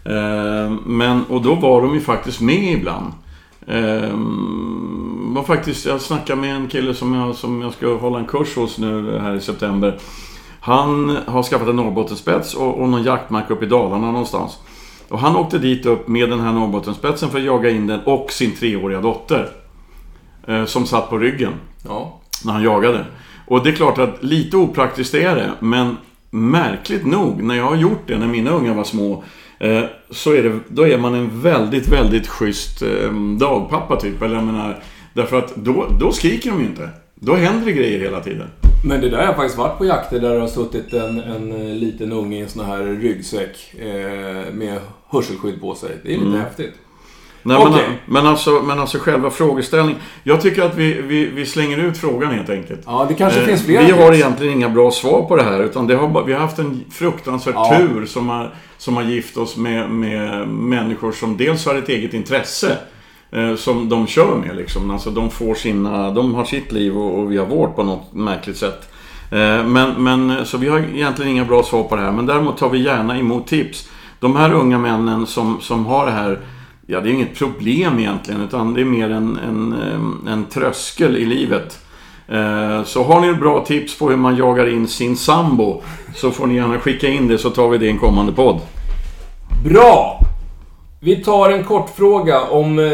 [0.04, 3.14] Eh, men, och då var de ju faktiskt med ibland.
[3.68, 4.10] Eh,
[5.34, 8.56] var faktiskt, jag snackade med en kille som jag, som jag ska hålla en kurs
[8.56, 10.00] hos nu här i september.
[10.62, 14.60] Han har skaffat en Norrbottenspets och, och någon jaktmark uppe i Dalarna någonstans.
[15.10, 18.32] Och han åkte dit upp med den här Norrbottenspetsen för att jaga in den och
[18.32, 19.50] sin treåriga dotter.
[20.48, 21.54] Eh, som satt på ryggen.
[21.88, 22.20] Ja.
[22.46, 23.06] När han jagade.
[23.48, 25.98] Och det är klart att lite opraktiskt är det, men
[26.30, 29.24] märkligt nog, när jag har gjort det när mina unga var små
[30.10, 34.22] så är det, då är man en väldigt, väldigt schysst eh, dagpappa typ.
[34.22, 36.90] Eller jag menar, därför att då, då skriker de ju inte.
[37.16, 38.48] Då händer det grejer hela tiden.
[38.84, 41.52] Men det där har jag faktiskt varit på jakter där det har suttit en, en
[41.52, 45.90] eh, liten unge i en sån här ryggsäck eh, med hörselskydd på sig.
[46.04, 46.42] Det är lite mm.
[46.42, 46.74] häftigt.
[47.44, 47.72] Nej, okay.
[47.72, 50.02] men, men, alltså, men alltså själva frågeställningen.
[50.24, 52.82] Jag tycker att vi, vi, vi slänger ut frågan helt enkelt.
[52.86, 53.86] Ja, det kanske eh, finns fler.
[53.86, 55.60] Vi har egentligen inga bra svar på det här.
[55.64, 57.78] Utan det har, vi har haft en fruktansvärd ja.
[57.78, 62.14] tur som har, som har gift oss med, med människor som dels har ett eget
[62.14, 62.78] intresse.
[63.32, 64.92] Eh, som de kör med liksom.
[64.92, 68.14] Alltså de får sina, de har sitt liv och, och vi har vårt på något
[68.14, 68.90] märkligt sätt.
[69.32, 72.12] Eh, men, men, så vi har egentligen inga bra svar på det här.
[72.12, 73.90] Men däremot tar vi gärna emot tips.
[74.20, 76.40] De här unga männen som, som har det här
[76.88, 79.76] Ja, det är inget problem egentligen, utan det är mer en, en,
[80.28, 81.80] en tröskel i livet.
[82.28, 85.82] Eh, så har ni bra tips på hur man jagar in sin sambo
[86.16, 88.60] så får ni gärna skicka in det så tar vi det i en kommande podd.
[89.64, 90.20] Bra!
[91.00, 92.88] Vi tar en kort fråga om eh,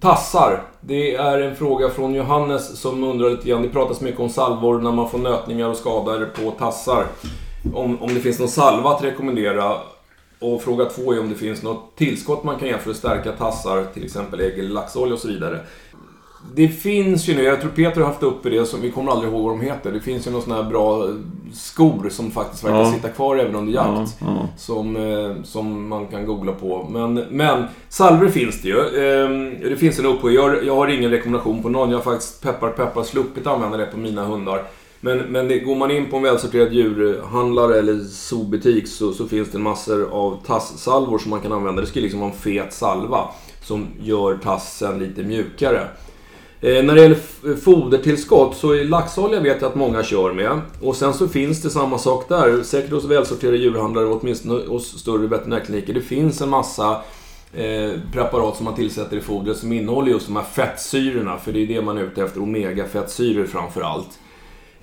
[0.00, 0.62] tassar.
[0.80, 3.62] Det är en fråga från Johannes som undrar lite grann.
[3.62, 7.04] Det pratas mycket om salvor när man får nötningar och skador på tassar.
[7.74, 9.72] Om, om det finns någon salva att rekommendera.
[10.38, 13.32] Och fråga två är om det finns något tillskott man kan ge för att stärka
[13.32, 15.60] tassar, till exempel ägg eller laxolja och så vidare.
[16.54, 19.32] Det finns ju nu, jag tror Peter har haft uppe det, som, vi kommer aldrig
[19.32, 19.92] ihåg vad de heter.
[19.92, 21.08] Det finns ju några sådana här bra
[21.52, 22.92] skor som faktiskt verkar ja.
[22.92, 24.16] sitta kvar även under jakt.
[24.20, 24.48] Ja, ja.
[24.56, 26.88] Som, eh, som man kan googla på.
[26.90, 28.78] Men, men salver finns det ju.
[28.78, 30.30] Eh, det finns en uppsjö.
[30.30, 31.90] Jag, jag har ingen rekommendation på någon.
[31.90, 34.64] Jag har faktiskt peppar peppar sluppit använda det på mina hundar.
[35.04, 39.50] Men, men det, går man in på en välsorterad djurhandlare eller zoobutik så, så finns
[39.50, 41.80] det massor av tassalvor som man kan använda.
[41.80, 43.28] Det ska liksom vara en fet salva
[43.62, 45.88] som gör tassen lite mjukare.
[46.60, 50.60] Eh, när det gäller fodertillskott så är laxolja vet jag att många kör med.
[50.80, 52.62] Och sen så finns det samma sak där.
[52.62, 55.94] Säkert hos välsorterade djurhandlare och åtminstone hos större veterinärkliniker.
[55.94, 56.90] Det finns en massa
[57.54, 61.38] eh, preparat som man tillsätter i fodret som innehåller just de här fettsyrorna.
[61.38, 62.40] För det är det man är ute efter.
[62.40, 64.18] Omega-fettsyror framför allt.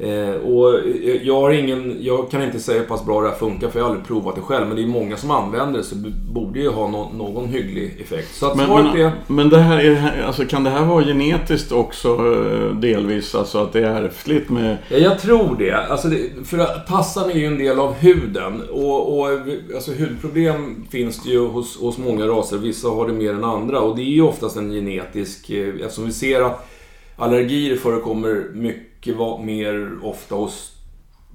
[0.01, 0.79] Eh, och
[1.21, 3.85] jag, har ingen, jag kan inte säga hur pass bra det här funkar för jag
[3.85, 4.67] har aldrig provat det själv.
[4.67, 7.97] Men det är många som använder det så det borde ju ha no, någon hygglig
[8.01, 8.35] effekt.
[8.35, 9.11] Så att Men, men, är...
[9.27, 13.35] men det här är, alltså, kan det här vara genetiskt också eh, delvis?
[13.35, 14.77] Alltså att det är ärftligt med...
[14.89, 15.73] Ja, jag tror det.
[15.73, 18.61] Alltså det för att tassan är ju en del av huden.
[18.71, 19.27] Och, och
[19.75, 22.57] alltså hudproblem finns det ju hos, hos många raser.
[22.57, 23.79] Vissa har det mer än andra.
[23.79, 25.49] Och det är ju oftast en genetisk...
[25.49, 26.67] eh, Eftersom vi ser att
[27.15, 30.71] allergier förekommer mycket va- mer ofta hos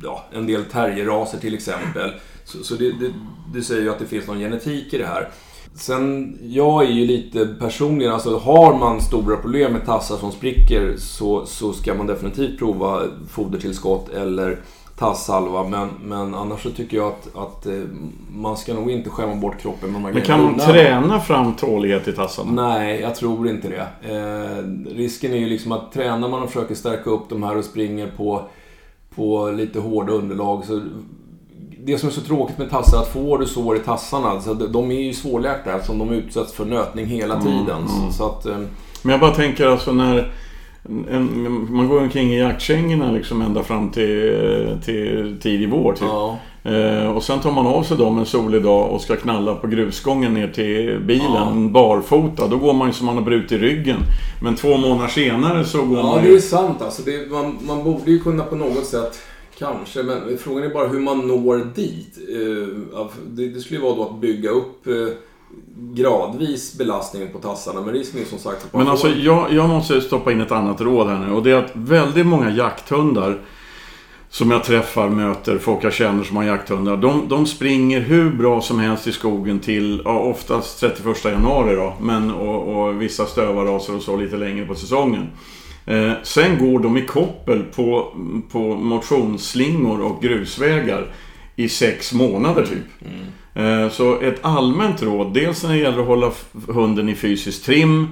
[0.03, 2.11] ja, en del terrierraser till exempel.
[2.45, 3.13] Så, så det, det,
[3.55, 5.29] det säger ju att det finns någon genetik i det här.
[5.75, 10.95] Sen, jag är ju lite personligen, alltså har man stora problem med tassar som spricker
[10.99, 14.61] så, så ska man definitivt prova fodertillskott eller
[14.97, 15.65] tassalva.
[15.65, 17.73] Men, men annars så tycker jag att, att eh,
[18.29, 21.55] man ska nog inte skämma bort kroppen med de här Men kan man träna fram
[21.55, 22.53] tålighet i tassarna?
[22.53, 24.13] Nej, jag tror inte det.
[24.15, 27.65] Eh, risken är ju liksom att tränar man och försöker stärka upp de här och
[27.65, 28.43] springer på,
[29.15, 30.81] på lite hårda underlag så
[31.85, 34.55] det som är så tråkigt med tassar är att får du sår i tassarna, så
[34.55, 37.89] de är ju svårläkta eftersom de utsätts för nötning hela tiden.
[37.89, 38.59] Så, så att, eh,
[39.03, 40.33] Men jag bara tänker alltså när...
[41.11, 46.03] En, man går omkring i jaktkängorna liksom ända fram till, till tidig vår typ.
[46.03, 46.39] ja.
[46.65, 49.67] Eh, och sen tar man av sig dem en solig dag och ska knalla på
[49.67, 51.69] grusgången ner till bilen Ja.
[51.71, 52.49] barfota.
[52.49, 53.97] Då går man ju som man har brutit ryggen.
[54.43, 56.37] Men två månader senare så går ja, man det ju...
[56.37, 57.03] är sant alltså.
[57.03, 59.19] Det, man, man borde ju kunna på något sätt
[59.59, 62.19] Kanske, men frågan är bara hur man når dit.
[62.29, 64.93] Eh, Det, det skulle ju vara då att bygga upp eh,
[65.77, 67.81] gradvis belastningen på tassarna.
[67.81, 71.09] Men risken är som sagt Men alltså jag, jag måste stoppa in ett annat råd
[71.09, 71.33] här nu.
[71.33, 73.39] Och det är att väldigt många jakthundar
[74.29, 76.97] som jag träffar, möter, folk jag känner som har jakthundar.
[76.97, 81.95] De, de springer hur bra som helst i skogen till, ja, oftast 31 januari då.
[82.01, 85.27] Men, och, och vissa stövarraser och så lite längre på säsongen.
[85.87, 88.15] Eh, sen går de i koppel på,
[88.53, 91.15] på motionsslingor och grusvägar
[91.57, 92.87] i sex månader typ.
[93.01, 93.27] Eh,
[93.91, 96.31] Så ett allmänt råd, dels när det gäller att hålla
[96.69, 98.09] hunden i fysisk trim,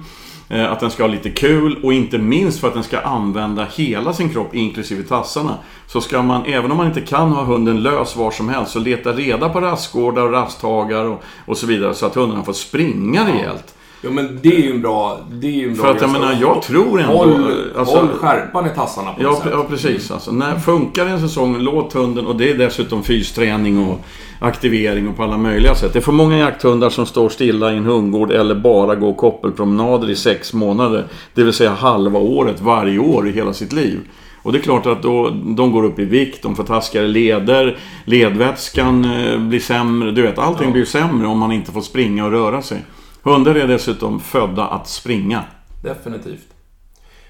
[0.49, 3.67] eh, att den ska ha lite kul och inte minst för att den ska använda
[3.75, 5.55] hela sin kropp, inklusive tassarna.
[5.87, 8.79] Så ska man, även om man inte kan ha hunden lös var som helst, så
[8.79, 13.27] leta reda på rastgårdar och rasthagar och, och så vidare så att hundarna får springa
[13.27, 13.75] rejält.
[14.01, 15.19] Ja men det är ju en bra...
[15.31, 17.13] Det är ju en bra För att jag menar, jag tror ändå...
[17.13, 19.51] Håll, alltså- håll skärpan i tassarna på Ja, något pre- sätt.
[19.53, 20.11] ja precis.
[20.11, 22.27] Alltså, när funkar en säsong, låt hunden...
[22.27, 23.99] Och det är dessutom fysträning och
[24.39, 25.93] aktivering och på alla möjliga sätt.
[25.93, 30.09] Det är för många jakthundar som står stilla i en hundgård eller bara går koppelpromenader
[30.09, 31.03] i sex månader.
[31.33, 33.99] Det vill säga halva året, varje år i hela sitt liv.
[34.43, 37.77] Och det är klart att då, de går upp i vikt, de får taskigare leder,
[38.05, 40.11] ledvätskan eh, blir sämre.
[40.11, 40.73] Du vet, allting Ja.
[40.73, 42.85] blir sämre om man inte får springa och röra sig.
[43.23, 45.43] Hundar är dessutom födda att springa.
[45.83, 46.47] Definitivt.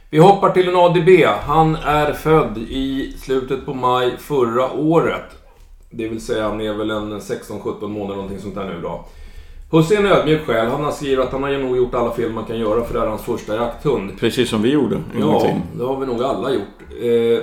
[0.09, 1.09] Vi hoppar till en ADB.
[1.47, 5.44] Han är född i slutet på maj förra året.
[5.95, 9.05] Det vill säga han är väl en 16-17 månader någonting sånt där nu då.
[9.71, 10.67] Husse är en ödmjuk själ.
[10.67, 12.99] Han har skrivit att han har nog gjort alla fel man kan göra för det
[12.99, 14.19] är hans första jakthund.
[14.19, 16.61] Precis som vi gjorde Ja, det har vi nog alla gjort.
[17.01, 17.39] Eh,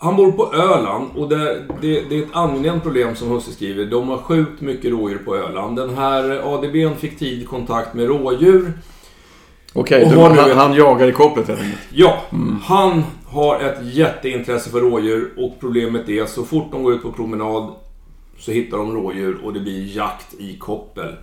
[0.00, 3.84] han bor på Öland och det, det, det är ett angenämt problem som Husse skriver.
[3.84, 5.76] De har sjukt mycket rådjur på Öland.
[5.76, 8.72] Den här ADBn fick tid kontakt med rådjur.
[9.74, 11.80] Okej, nu han, ett- han jagar i kopplet helt enkelt.
[11.92, 12.18] Ja,
[12.64, 17.12] han har ett jätteintresse för rådjur och problemet är så fort de går ut på
[17.12, 17.72] promenad
[18.38, 21.16] så hittar de rådjur och det blir jakt i koppel.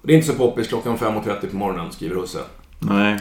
[0.00, 2.40] Och Det är inte så poppis klockan 5.30 på morgonen, skriver Husse.
[2.78, 3.18] Nej.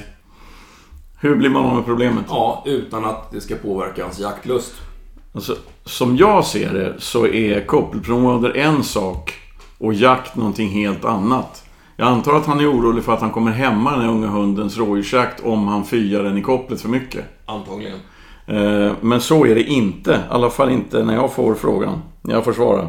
[1.20, 2.26] Hur blir man av med problemet?
[2.30, 4.74] Ja, utan att det ska påverka hans jaktlust.
[5.34, 9.34] Alltså, som jag ser det så är koppelpromenader en sak
[9.78, 11.64] och jakt någonting helt annat.
[11.96, 14.78] Jag antar att han är orolig för att han kommer hämma den här unga hundens
[14.78, 17.26] rådjursjakt om han fyar den i kopplet för mycket.
[17.46, 18.00] Antagligen.
[18.48, 20.12] Eh, Men så är det inte.
[20.12, 22.02] I alla fall inte när jag får frågan.
[22.22, 22.88] När jag får svara.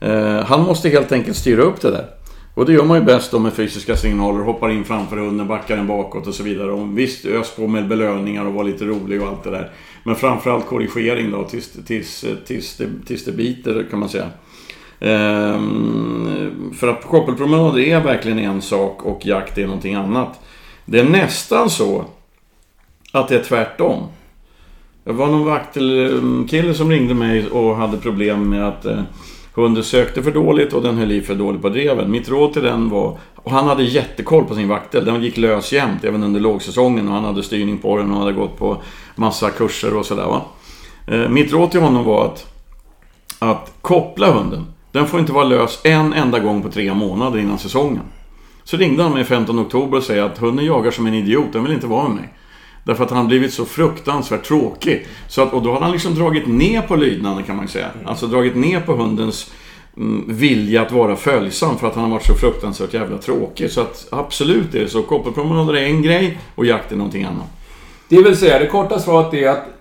[0.00, 2.06] Eh, Han måste helt enkelt styra upp det där.
[2.54, 4.44] Och det gör man ju bäst då med fysiska signaler.
[4.44, 6.70] Hoppar in framför hunden, backar den bakåt och så vidare.
[6.70, 9.70] Och visst, ös på med belöningar och var lite rolig och allt det där.
[10.04, 14.30] Men framförallt korrigering då tills, tills, tills, det, tills det biter kan man säga.
[15.00, 20.40] Ehm, för att koppelpromenader är verkligen en sak och jakt är någonting annat.
[20.84, 22.04] Det är nästan så
[23.16, 24.06] att det är tvärtom.
[25.04, 29.02] Det var någon vaktelkille som ringde mig och hade problem med att eh,
[29.54, 32.10] hunden sökte för dåligt och den höll i för dåligt på dreven.
[32.10, 35.72] Mitt råd till den var, och han hade jättekoll på sin vaktel, den gick lös
[35.72, 38.82] jämt även under lågsäsongen och han hade styrning på den och hade gått på
[39.14, 40.42] massa kurser och sådär va.
[41.06, 42.46] Eh, mitt råd till honom var att,
[43.38, 44.66] att koppla hunden.
[44.92, 48.02] Den får inte vara lös en enda gång på tre månader innan säsongen.
[48.64, 51.62] Så ringde han mig 15 oktober och säger att hunden jagar som en idiot, den
[51.62, 52.32] vill inte vara med mig.
[52.86, 55.06] Därför att han har blivit så fruktansvärt tråkig.
[55.28, 57.90] Så att, och då har han liksom dragit ner på lydnaden kan man säga.
[58.04, 59.50] Alltså dragit ner på hundens
[59.96, 63.70] mm, vilja att vara följsam för att han har varit så fruktansvärt jävla tråkig.
[63.70, 65.02] Så att absolut är det så.
[65.02, 67.46] Koppelpromenader är en grej och jakt är någonting annat.
[68.08, 69.75] Det vill säga, det korta svaret är att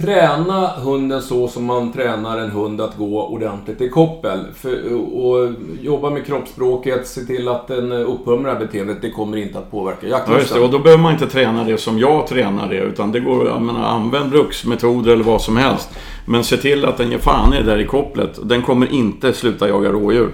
[0.00, 4.38] träna hunden så som man tränar en hund att gå ordentligt i koppel.
[4.54, 8.98] För, och jobba med kroppsspråket, se till att den här beteendet.
[9.02, 10.32] Det kommer inte att påverka Ja, just det.
[10.32, 10.62] jaktlusten.
[10.62, 12.78] Och då behöver man inte träna det som jag tränar det.
[12.78, 15.90] Utan det går, jag menar, använd bruksmetoder eller vad som helst.
[16.26, 18.38] Men se till att den ger fan i det där i kopplet.
[18.42, 20.30] Den kommer inte sluta jaga rådjur.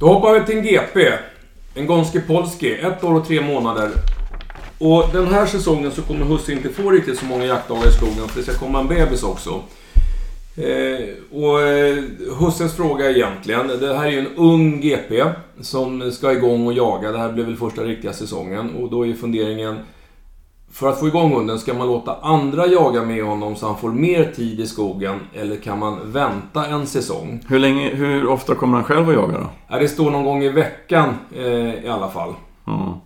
[0.00, 1.12] Då hoppar vi till en GP.
[1.74, 2.72] En Gonski Polski.
[2.74, 3.90] Ett år och tre månader.
[4.84, 8.28] Och den här säsongen så kommer husse inte få riktigt så många jaktdagar i skogen
[8.28, 9.50] för det ska komma en bebis också.
[10.56, 12.04] Eh, och eh,
[12.38, 15.24] hussens fråga egentligen, det här är ju en ung GP
[15.60, 17.12] som ska igång och jaga.
[17.12, 19.76] Det här blir väl första riktiga säsongen och då är funderingen
[20.70, 23.90] för att få igång hunden, ska man låta andra jaga med honom så han får
[23.90, 27.40] mer tid i skogen eller kan man vänta en säsong?
[27.48, 29.78] Hur, länge, hur ofta kommer han själv att jaga då?
[29.78, 32.34] Det står någon gång i veckan eh, i alla fall.
[32.64, 33.00] Ja.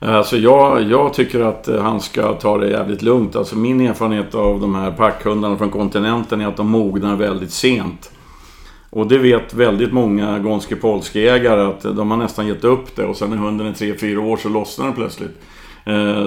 [0.00, 3.36] Eh, alltså jag, jag tycker att eh, han ska ta det jävligt lugnt.
[3.36, 8.10] Alltså min erfarenhet av de här packhundarna från kontinenten är att de mognar väldigt sent.
[8.90, 13.04] Och det vet väldigt många Gonski Polski-ägare att eh, de har nästan gett upp det
[13.04, 15.42] och sen när hunden är 3-4 år så lossnar den plötsligt.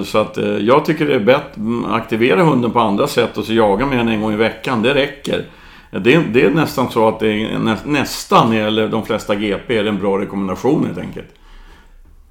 [0.04, 3.44] Så att jag tycker det är bättre att mm, aktivera hunden på andra sätt och
[3.44, 4.82] så jaga med den en gång i veckan.
[4.82, 5.44] Det räcker.
[5.90, 9.82] Det, det är nästan så att det är nä, nästan, eller de flesta GP, är
[9.82, 11.26] det en bra rekommendation helt enkelt.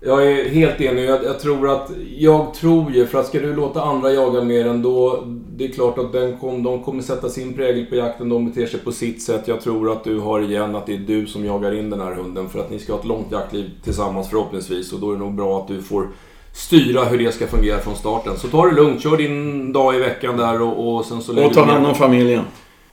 [0.05, 1.05] Jag är helt enig.
[1.05, 1.91] Jag, jag tror att...
[2.17, 5.23] Jag tror ju, för att ska du låta andra jaga med den då...
[5.55, 8.29] Det är klart att den kom, de kommer sätta sin prägel på jakten.
[8.29, 9.47] De beter sig på sitt sätt.
[9.47, 12.11] Jag tror att du har igen att det är du som jagar in den här
[12.11, 12.49] hunden.
[12.49, 14.93] För att ni ska ha ett långt jaktliv tillsammans förhoppningsvis.
[14.93, 16.07] Och då är det nog bra att du får
[16.53, 18.37] styra hur det ska fungera från starten.
[18.37, 19.01] Så ta det lugnt.
[19.01, 22.43] Kör din dag i veckan där och, och sen så Och ta hand om familjen.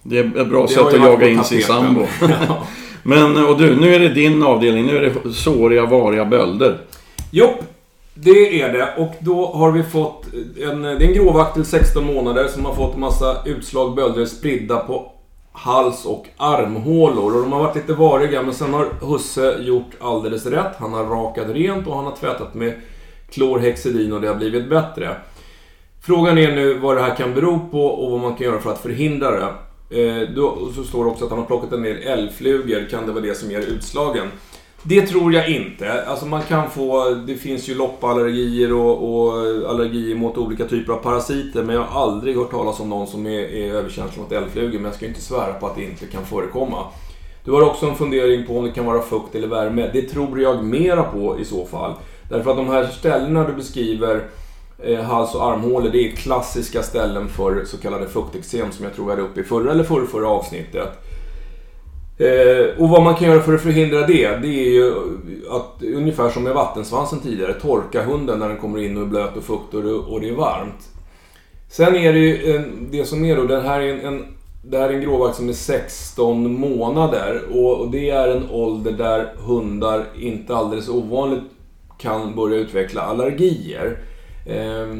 [0.02, 2.00] Det är ett bra Det sätt att jaga in sin sambo.
[3.02, 4.86] Men och du, nu är det din avdelning.
[4.86, 6.78] Nu är det såriga, variga bölder.
[7.30, 7.64] Jopp,
[8.14, 8.94] det är det.
[8.96, 10.26] Och då har vi fått
[10.62, 15.12] en, det är en gråvaktel 16 månader som har fått massa utslag, bölder spridda på
[15.52, 17.36] hals och armhålor.
[17.36, 20.76] Och de har varit lite variga men sen har husse gjort alldeles rätt.
[20.78, 22.74] Han har rakat rent och han har tvättat med
[23.30, 25.16] klorhexidin och det har blivit bättre.
[26.02, 28.72] Frågan är nu vad det här kan bero på och vad man kan göra för
[28.72, 29.52] att förhindra det.
[29.90, 32.86] Eh, då, och så står det också att han har plockat en del älgflugor.
[32.90, 34.26] Kan det vara det som ger utslagen?
[34.82, 36.04] Det tror jag inte.
[36.04, 39.32] Alltså man kan få, det finns ju loppallergier och, och
[39.70, 41.62] allergier mot olika typer av parasiter.
[41.62, 44.72] Men jag har aldrig hört talas om någon som är, är överkänslig mot eldflugor.
[44.72, 46.84] Men jag ska inte svära på att det inte kan förekomma.
[47.44, 49.90] Du har också en fundering på om det kan vara fukt eller värme.
[49.92, 51.92] Det tror jag mera på i så fall.
[52.28, 54.24] Därför att de här ställena du beskriver,
[54.78, 59.10] eh, hals och armhålor, det är klassiska ställen för så kallade fukteksem som jag tror
[59.10, 61.09] jag hade uppe i förra eller förra, förra avsnittet.
[62.20, 64.94] Eh, och vad man kan göra för att förhindra det, det är ju
[65.50, 69.36] att ungefär som med vattensvansen tidigare, torka hunden när den kommer in och är blöt
[69.36, 70.88] och fukt och det, och det är varmt.
[71.70, 74.24] Sen är det ju en, det som är då, den här är en, en,
[74.62, 78.92] det här är en gråvakt som är 16 månader och, och det är en ålder
[78.92, 81.44] där hundar inte alldeles ovanligt
[81.98, 83.98] kan börja utveckla allergier.
[84.46, 84.94] Eh,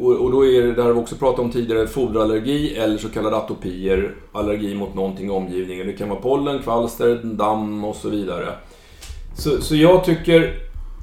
[0.00, 3.08] och, och då är det, det har vi också pratat om tidigare, foderallergi eller så
[3.08, 4.14] kallade atopier.
[4.32, 5.86] Allergi mot någonting i omgivningen.
[5.86, 8.48] Det kan vara pollen, kvalster, damm och så vidare.
[9.34, 10.54] Så, så jag tycker,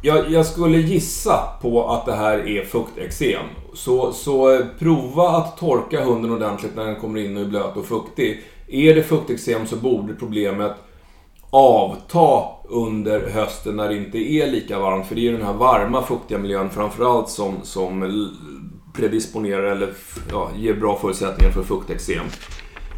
[0.01, 3.45] jag, jag skulle gissa på att det här är fukteksem.
[3.73, 7.85] Så, så prova att torka hunden ordentligt när den kommer in och är blöt och
[7.85, 8.41] fuktig.
[8.67, 10.71] Är det fukteksem så borde problemet
[11.49, 15.07] avta under hösten när det inte är lika varmt.
[15.07, 18.03] För det är ju den här varma fuktiga miljön framförallt som, som
[18.93, 19.89] predisponerar eller
[20.31, 22.25] ja, ger bra förutsättningar för fukteksem.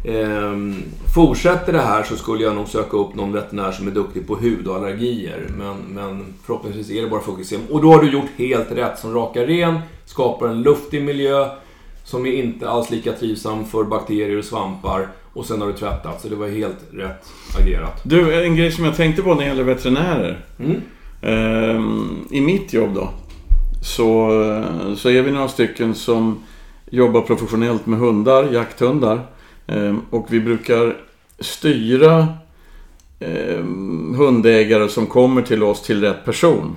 [0.04, 0.74] Ehm,
[1.14, 4.36] fortsätter det här så skulle jag nog söka upp någon veterinär som är duktig på
[4.36, 5.46] hud och allergier.
[5.58, 7.60] Men, men förhoppningsvis är det bara fukteksem.
[7.70, 8.98] Och då har du gjort helt rätt.
[8.98, 11.48] Som rakar ren, skapar en luftig miljö
[12.04, 15.08] som är inte alls lika trivsam för bakterier och svampar.
[15.32, 17.26] Och sen har du tvättat, så det var helt rätt
[17.60, 18.00] agerat.
[18.04, 20.44] Du, en grej som jag tänkte på när det gäller veterinärer.
[20.58, 20.80] Mm.
[21.22, 23.08] Ehm, I mitt jobb då,
[23.86, 24.30] så,
[24.96, 26.42] så är vi några stycken som
[26.90, 29.20] jobbar professionellt med hundar, jakthundar.
[29.66, 30.96] Ehm, och vi brukar
[31.38, 32.28] styra
[33.20, 36.76] ehm, hundägare som kommer till oss till rätt person.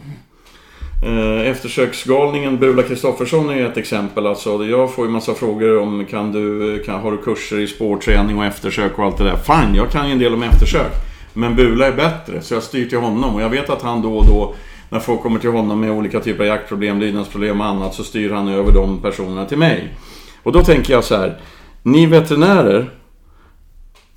[1.05, 4.27] Ehm, eftersöksgalningen Bula Kristoffersson är ett exempel.
[4.27, 8.37] Alltså, jag får ju massa frågor om kan du, kan, har du kurser i spårträning
[8.37, 9.37] och eftersök och allt det där.
[9.37, 10.91] Fine, jag kan ju en del om eftersök.
[11.33, 13.35] Men Bula är bättre, så jag styr till honom.
[13.35, 14.55] Och jag vet att han då och då
[14.89, 18.31] när folk kommer till honom med olika typer av jaktproblem, lydnadsproblem och annat så styr
[18.31, 19.93] han över de personerna till mig.
[20.43, 21.41] Och då tänker jag så här.
[21.83, 22.89] Ni veterinärer,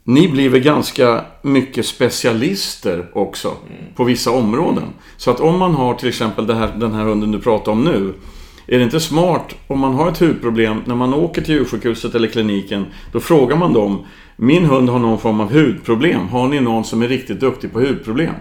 [0.04, 3.94] ni blir väl ganska mycket specialister också mm.
[3.94, 4.84] på vissa områden.
[5.16, 8.14] Så att om man har till exempel här, den här hunden du pratar om nu.
[8.66, 12.28] Är det inte smart om man har ett hudproblem när man åker till djursjukhuset eller
[12.28, 12.86] kliniken.
[13.12, 14.06] Då frågar man dem.
[14.36, 16.28] Min hund har någon form av hudproblem.
[16.28, 18.34] Har ni någon som är riktigt duktig på hudproblem?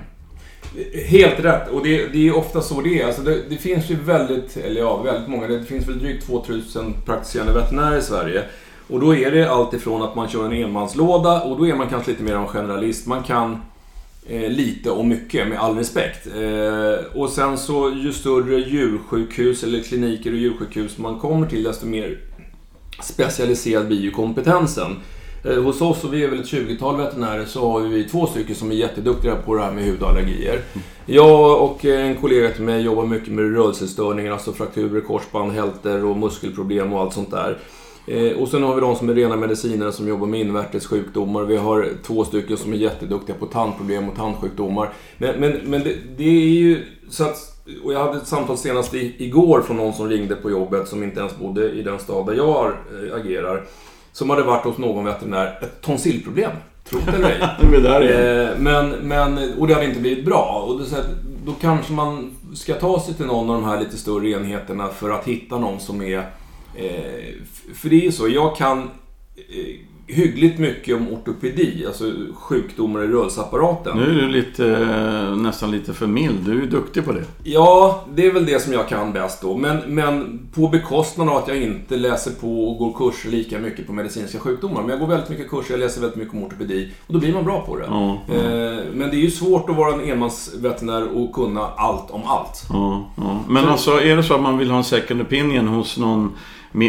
[1.06, 1.70] Helt rätt.
[1.70, 3.06] Och det, det är ofta så det är.
[3.06, 5.48] Alltså det, det, finns ju väldigt, eller ja, väldigt många.
[5.48, 8.44] Det finns väl drygt 2000 praktiserande veterinärer i Sverige.
[8.88, 11.90] Och då är det allt ifrån att man kör en enmanslåda och då är man
[11.90, 13.08] kanske lite mer av en generalist.
[13.08, 13.62] Man kan
[14.28, 16.28] eh, lite och mycket, med all respekt.
[16.28, 21.86] Eh, och sen så ju större djursjukhus eller kliniker och djursjukhus man kommer till, desto
[21.86, 22.20] mer
[23.02, 24.96] specialiserad blir ju kompetensen.
[25.44, 28.56] Eh, hos oss, och vi är väl ett 20-tal veterinärer, så har vi två stycken
[28.56, 30.62] som är jätteduktiga på det här med hudallergier.
[31.06, 36.18] Jag och en kollega till mig jobbar mycket med rörelsestörningar, alltså frakturer, korsband, hälter och
[36.18, 37.58] muskelproblem och allt sånt där.
[38.08, 41.44] Eh, och sen har vi de som är rena medicinare som jobbar med invärtes sjukdomar.
[41.44, 44.90] Vi har två stycken som är jätteduktiga på tandproblem och tandsjukdomar.
[45.18, 47.48] Men, men, men det, det är ju så att
[47.84, 51.20] och jag hade ett samtal senast igår från någon som ringde på jobbet som inte
[51.20, 53.64] ens bodde i den stad där jag eh, agerar.
[54.12, 56.52] Som hade varit hos någon veterinär, ett tonsillproblem.
[56.84, 57.41] Tro det eller ej.
[58.52, 60.65] Eh, men, men, och det hade inte blivit bra.
[60.67, 60.86] Och det,
[61.45, 65.10] då kanske man ska ta sig till någon av de här lite större enheterna för
[65.10, 66.17] att hitta någon som är...
[66.76, 67.34] Eh,
[67.76, 68.80] för det är ju så, jag kan
[69.36, 69.76] eh,
[70.12, 73.97] hyggligt mycket om ortopedi, alltså sjukdomar i rörelseapparaten.
[73.97, 76.39] Nu är du lite, eh, nästan lite för mild.
[76.45, 77.24] Du är duktig på det.
[77.43, 79.58] Ja, det är väl det som jag kan bäst då.
[79.58, 83.88] Men, men på bekostnad av att jag inte läser på och går kurser lika mycket
[83.88, 84.82] på medicinska sjukdomar.
[84.82, 86.89] Men jag går väldigt mycket kurser, jag läser väldigt mycket om ortopedi.
[87.08, 87.86] Och då blir man bra på det.
[87.86, 92.63] Eh, men det är ju svårt att vara en enmansveterinär och kunna allt om allt.
[92.69, 93.06] Ja,
[93.47, 96.32] men så, alltså, är det så att man vill ha en second opinion hos någon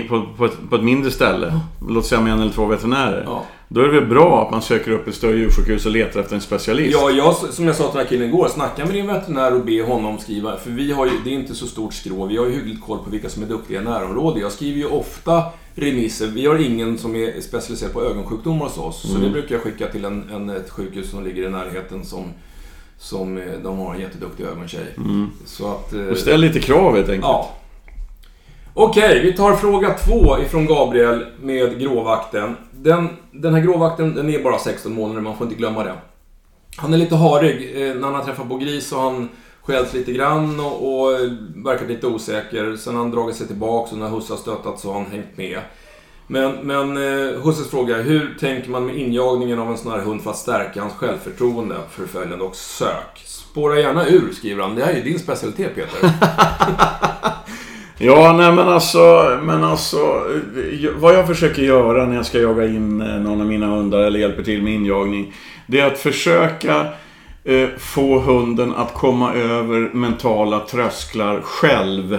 [0.09, 3.23] på, på, ett, på ett mindre ställe, låt säga med en eller två veterinärer.
[3.27, 3.45] Ja.
[3.69, 6.35] Då är det väl bra att man söker upp ett större djursjukhus och letar efter
[6.35, 6.99] en specialist?
[7.01, 9.65] Ja, jag, som jag sa till den här killen igår, snacka med din veterinär och
[9.65, 10.57] be honom skriva.
[10.57, 12.99] För vi har ju, det är inte så stort skrå, vi har ju hyggligt koll
[12.99, 14.43] på vilka som är duktiga i närområdet.
[14.43, 15.43] Jag skriver ju ofta
[15.75, 16.27] remisser.
[16.27, 19.05] Vi har ingen som är specialiserad på ögonsjukdomar hos oss.
[19.05, 19.17] Mm.
[19.17, 22.25] Så det brukar jag skicka till en, en, ett sjukhus som ligger i närheten som
[22.99, 24.95] som eh, de har en jätteduktig ögontjej.
[24.97, 25.31] Mm.
[25.45, 25.93] Så att...
[26.11, 27.25] Och ställ lite krav helt enkelt.
[27.25, 27.57] Ja,
[28.75, 32.57] Okej, vi tar fråga två ifrån Gabriel med gråvakten.
[32.71, 35.95] Den, den här gråvakten den är bara 16 månader, man får inte glömma det.
[36.77, 37.73] Han är lite harig.
[37.75, 39.29] Eh, när han har träffat på gris så har han
[39.63, 41.11] skällt lite grann och, och
[41.55, 42.77] verkat lite osäker.
[42.77, 45.37] Sen har han dragit sig tillbaka och när husse har stöttat så har han hängt
[45.37, 45.61] med.
[46.27, 49.99] Men, men eh, Husses fråga är, hur tänker man med injagningen av en sån här
[49.99, 53.23] hund för att stärka hans självförtroende, förföljande och sök?
[53.25, 54.75] Spåra gärna ur, skriver han.
[54.75, 56.11] Det här är ju din specialitet, Peter.
[58.05, 59.97] Ja, nej men alltså, men alltså.
[59.97, 63.99] Eh, vad jag försöker göra när jag ska jaga in eh, någon av mina hundar
[63.99, 65.33] eller hjälper till med injagning.
[65.67, 66.87] Det är att försöka
[67.45, 72.15] eh, få hunden att komma över mentala trösklar själv.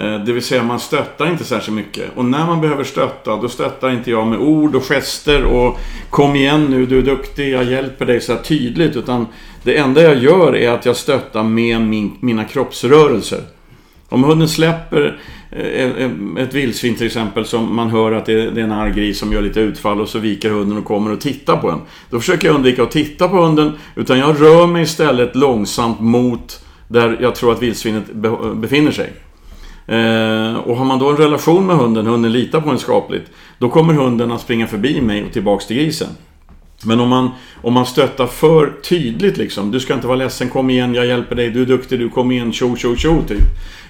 [0.00, 2.04] Eh, det vill säga man stöttar inte särskilt mycket.
[2.16, 5.78] Och när man behöver stötta, då stöttar inte jag med ord och gester och
[6.10, 8.96] Kom igen nu, du är duktig, jag hjälper dig så här tydligt.
[8.96, 9.26] Utan
[9.62, 13.40] det enda jag gör är att jag stöttar med min, mina kroppsrörelser.
[14.10, 15.20] Om hunden släpper
[15.50, 18.92] eh, eh, eh, ett vildsvin till exempel som man hör att det är en arg
[18.92, 21.80] gris som gör lite utfall och så viker hunden och kommer och tittar på en.
[22.10, 26.64] Då försöker jag undvika att titta på hunden utan jag rör mig istället långsamt mot
[26.88, 28.04] där jag tror att vildsvinet
[28.54, 29.12] befinner sig.
[30.64, 33.94] Och har man då en relation med hunden, hunden litar på en skapligt, då kommer
[33.94, 36.08] hunden att springa förbi mig och tillbaks till grisen.
[36.84, 37.30] Men om man,
[37.62, 39.70] om man stöttar för tydligt liksom.
[39.70, 42.32] Du ska inte vara ledsen, kom igen, jag hjälper dig, du är duktig, du kom
[42.32, 43.42] igen, tjo, tjo, tjo, typ.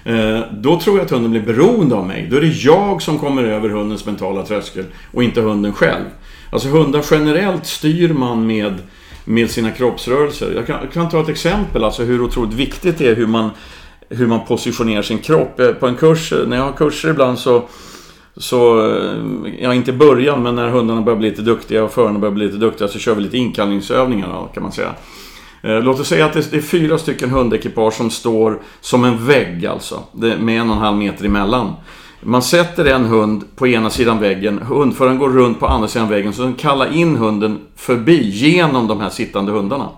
[0.03, 2.27] Eh, då tror jag att hunden blir beroende av mig.
[2.31, 6.05] Då är det jag som kommer över hundens mentala tröskel och inte hunden själv.
[6.49, 8.73] Alltså hundar generellt styr man med,
[9.25, 10.53] med sina kroppsrörelser.
[10.55, 13.49] Jag kan, jag kan ta ett exempel, alltså hur otroligt viktigt det är hur man,
[14.09, 15.59] hur man positionerar sin kropp.
[15.59, 17.63] Eh, på en kurs, när jag har kurser ibland så
[18.37, 19.15] så, eh,
[19.59, 22.45] ja inte i början, men när hundarna börjar bli lite duktiga och förarna börjar bli
[22.45, 24.93] lite duktiga så kör vi lite inkallningsövningar kan man säga.
[25.61, 29.65] Eh, låt oss säga att det är fyra stycken hundekipage som står som en vägg
[29.65, 30.03] alltså.
[30.13, 31.73] Med en och en halv meter emellan.
[32.23, 36.33] Man sätter en hund på ena sidan väggen, hundföraren går runt på andra sidan väggen,
[36.33, 39.89] så den kallar in hunden förbi genom de här sittande hundarna.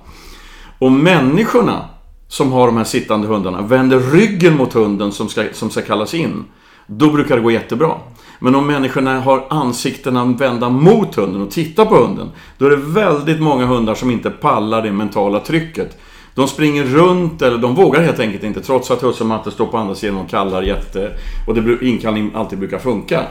[0.79, 1.85] Och människorna
[2.27, 6.13] som har de här sittande hundarna vänder ryggen mot hunden som ska, som ska kallas
[6.13, 6.45] in.
[6.87, 7.91] Då brukar det gå jättebra.
[8.39, 12.31] Men om människorna har ansiktena vända mot hunden och tittar på hunden.
[12.57, 15.97] Då är det väldigt många hundar som inte pallar det mentala trycket.
[16.35, 19.65] De springer runt eller de vågar helt enkelt inte trots att husse och matte står
[19.65, 21.11] på andra sidan och kallar jätte
[21.47, 23.23] och det inkallning alltid brukar funka.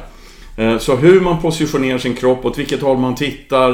[0.56, 3.70] Eh, så hur man positionerar sin kropp, åt vilket håll man tittar.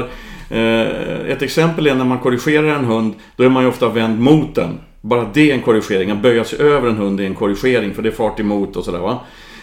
[0.49, 4.19] Eh, ett exempel är när man korrigerar en hund, då är man ju ofta vänd
[4.19, 4.79] mot den.
[5.01, 6.11] Bara det är en korrigering.
[6.11, 8.85] Att böja sig över en hund är en korrigering, för det är fart emot och
[8.85, 9.19] sådär va.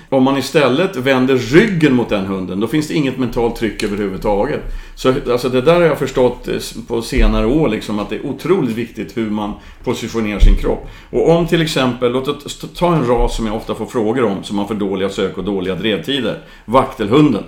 [0.09, 4.61] Om man istället vänder ryggen mot den hunden, då finns det inget mentalt tryck överhuvudtaget.
[4.95, 8.27] Så alltså det där har jag förstått eh, på senare år, liksom, att det är
[8.27, 9.53] otroligt viktigt hur man
[9.85, 10.89] positionerar sin kropp.
[11.11, 14.45] Och om till exempel, låt oss ta en ras som jag ofta får frågor om,
[14.45, 16.43] som har för dåliga sök och dåliga drevtider.
[16.65, 17.45] Vaktelhunden.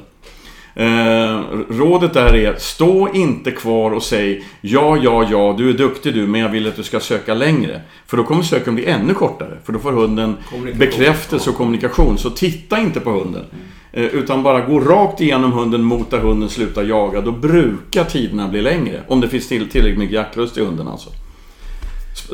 [0.79, 6.15] Eh, rådet där är, stå inte kvar och säg Ja, ja, ja, du är duktig
[6.15, 7.81] du, men jag vill att du ska söka längre.
[8.07, 9.59] För då kommer söken bli ännu kortare.
[9.65, 10.37] För då får hunden
[10.75, 12.19] bekräftelse och kommunikation.
[12.19, 13.45] Så titta inte på hunden.
[13.93, 17.21] Eh, utan bara gå rakt igenom hunden mot där hunden slutar jaga.
[17.21, 19.03] Då brukar tiderna bli längre.
[19.09, 21.11] Om det finns till, tillräckligt mycket jaktlust i hunden alltså.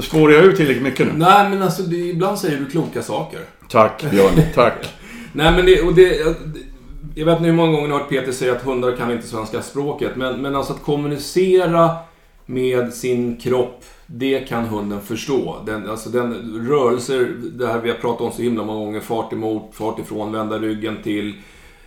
[0.03, 1.13] Spårar jag ut tillräckligt mycket nu?
[1.17, 3.41] Nej, men alltså det, ibland säger du kloka saker.
[3.69, 4.89] Tack Björn, tack.
[5.33, 6.37] Nej, men det, och det,
[7.15, 9.27] jag vet inte hur många gånger ni har hört Peter säga att hundar kan inte
[9.27, 10.17] svenska språket.
[10.17, 11.91] Men, men alltså att kommunicera
[12.47, 15.57] med sin kropp, det kan hunden förstå.
[15.67, 16.35] Den, alltså den
[16.69, 20.33] rörelser, det här vi har pratat om så himla många gånger, fart emot, fart ifrån,
[20.33, 21.35] vända ryggen till.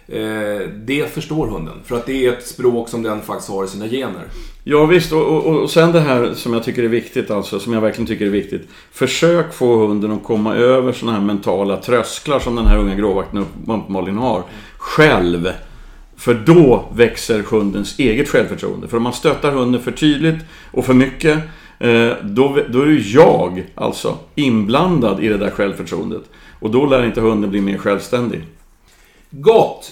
[0.07, 1.73] Eh, det förstår hunden.
[1.84, 4.23] För att det är ett språk som den faktiskt har i sina gener.
[4.63, 7.73] Ja visst, och, och, och sen det här som jag tycker är viktigt, alltså, som
[7.73, 8.67] jag verkligen tycker är viktigt.
[8.91, 13.39] Försök få hunden att komma över sådana här mentala trösklar som den här unga gråvakten
[13.39, 14.43] uppenbarligen har.
[14.88, 15.49] Själv.
[16.15, 18.88] För då växer hundens eget självförtroende.
[18.88, 20.35] För om man stöttar hunden för tydligt
[20.71, 21.38] och för mycket,
[21.79, 26.21] eh, då, då är ju jag, alltså, inblandad i det där självförtroendet.
[26.59, 28.43] Och då lär inte hunden bli mer självständig.
[29.29, 29.91] Gott!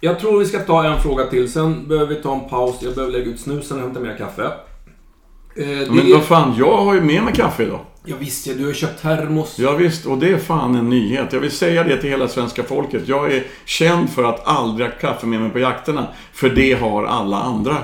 [0.00, 2.76] Jag tror vi ska ta en fråga till, sen behöver vi ta en paus.
[2.80, 4.44] Jag behöver lägga ut snusen och hämta mer kaffe.
[4.44, 6.14] Eh, Men är...
[6.14, 7.80] vad fan, jag har ju med mig kaffe idag.
[8.04, 9.58] Ja, visst ja, du har köpt termos.
[9.58, 11.32] Ja, visst, och det är fan en nyhet.
[11.32, 13.02] Jag vill säga det till hela svenska folket.
[13.08, 16.06] Jag är känd för att aldrig ha kaffe med mig på jakterna.
[16.32, 17.76] För det har alla andra.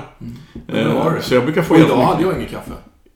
[0.69, 0.97] Mm.
[0.97, 2.71] Eh, så jag brukar få Och idag hade jag ingen kaffe.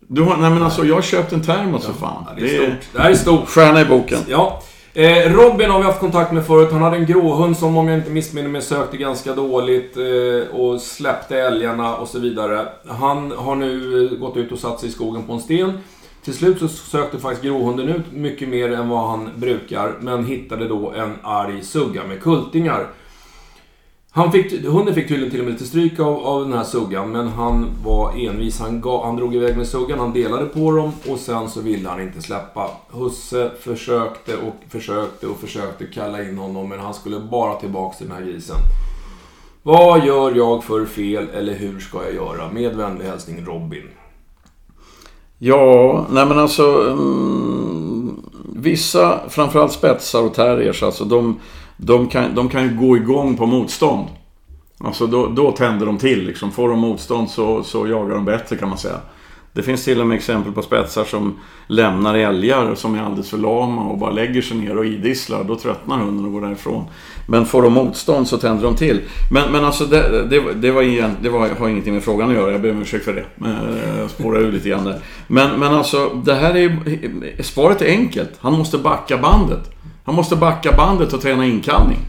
[0.07, 2.25] Du har, nej men alltså, jag har köpt en termos för fan.
[2.27, 2.93] Ja, det, är stort.
[2.93, 3.47] det här är stort.
[3.47, 4.19] Stjärna i boken.
[4.27, 4.61] Ja.
[4.93, 6.71] Eh, Robin har vi haft kontakt med förut.
[6.71, 10.81] Han hade en gråhund som om jag inte missminner mig sökte ganska dåligt eh, och
[10.81, 12.67] släppte älgarna och så vidare.
[12.87, 15.73] Han har nu eh, gått ut och satt sig i skogen på en sten.
[16.23, 20.67] Till slut så sökte faktiskt gråhunden ut mycket mer än vad han brukar, men hittade
[20.67, 22.87] då en arg sugga med kultingar.
[24.13, 27.11] Han fick, hunden fick tydligen till och med lite stryk av, av den här suggan,
[27.11, 28.59] men han var envis.
[28.59, 31.89] Han, gav, han drog iväg med suggan, han delade på dem och sen så ville
[31.89, 32.71] han inte släppa.
[32.89, 38.07] Husse försökte och försökte och försökte kalla in honom, men han skulle bara tillbaka till
[38.07, 38.57] den här grisen.
[39.63, 42.51] Vad gör jag för fel eller hur ska jag göra?
[42.51, 43.89] Med vänlig hälsning Robin.
[45.43, 46.91] Ja, nej men alltså...
[46.91, 48.21] Mm,
[48.55, 51.39] vissa, framförallt spetsar och terriers, alltså de,
[51.77, 54.07] de, kan, de kan ju gå igång på motstånd.
[54.77, 56.51] Alltså då, då tänder de till liksom.
[56.51, 58.97] Får de motstånd så, så jagar de bättre kan man säga.
[59.53, 63.37] Det finns till och med exempel på spetsar som lämnar älgar som är alldeles för
[63.37, 65.43] lama och bara lägger sig ner och idisslar.
[65.43, 66.85] Då tröttnar hunden och går därifrån.
[67.27, 69.01] Men får de motstånd så tänder de till.
[69.31, 72.35] Men, men alltså det, det, det, var igen, det var, har ingenting med frågan att
[72.35, 72.51] göra.
[72.51, 73.25] Jag ber om ursäkt för det.
[73.35, 74.99] Jag eh, spårar ur lite grann där.
[75.27, 78.31] Men, men alltså det här är Svaret är enkelt.
[78.39, 79.71] Han måste backa bandet.
[80.03, 81.99] Han måste backa bandet och träna inkallning.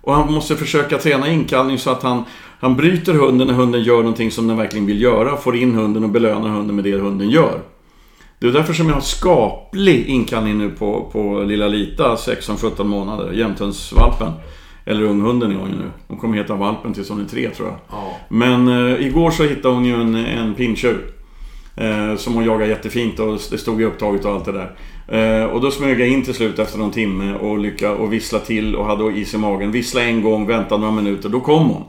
[0.00, 2.24] Och han måste försöka träna inkallning så att han
[2.60, 6.04] han bryter hunden när hunden gör någonting som den verkligen vill göra, får in hunden
[6.04, 7.60] och belönar hunden med det hunden gör.
[8.38, 13.32] Det är därför som jag har skaplig inkallning nu på, på lilla Lita, 16-17 månader,
[13.32, 14.32] jämthundsvalpen.
[14.84, 15.90] Eller unghunden är hon ju nu.
[16.08, 17.76] Hon kommer heta valpen tills hon är tre tror jag.
[17.90, 18.16] Ja.
[18.28, 21.12] Men eh, igår så hittade hon ju en, en pinntjur.
[21.76, 24.76] Eh, som hon jagade jättefint och det stod i upptaget och allt det där.
[25.08, 28.38] Eh, och då smög jag in till slut efter någon timme och lyckades och vissla
[28.38, 29.72] till och hade is i magen.
[29.72, 31.84] Vissla en gång, vänta några minuter, då kom hon.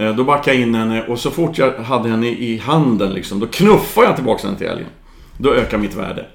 [0.00, 3.40] Eh, då backade jag in henne och så fort jag hade henne i handen liksom,
[3.40, 4.86] då knuffade jag tillbaka henne till älgen.
[5.36, 6.26] Då ökar mitt värde.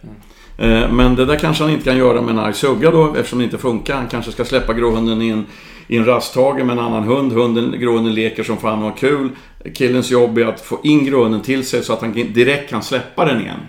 [0.57, 0.95] Mm.
[0.95, 3.45] Men det där kanske han inte kan göra med en arg sugga då eftersom det
[3.45, 3.95] inte funkar.
[3.95, 5.45] Han kanske ska släppa gråhunden i en,
[5.87, 7.31] i en rasthage med en annan hund.
[7.31, 9.29] Hunden, gråhunden leker som fan och har kul.
[9.73, 13.25] Killens jobb är att få in gråhunden till sig så att han direkt kan släppa
[13.25, 13.59] den igen.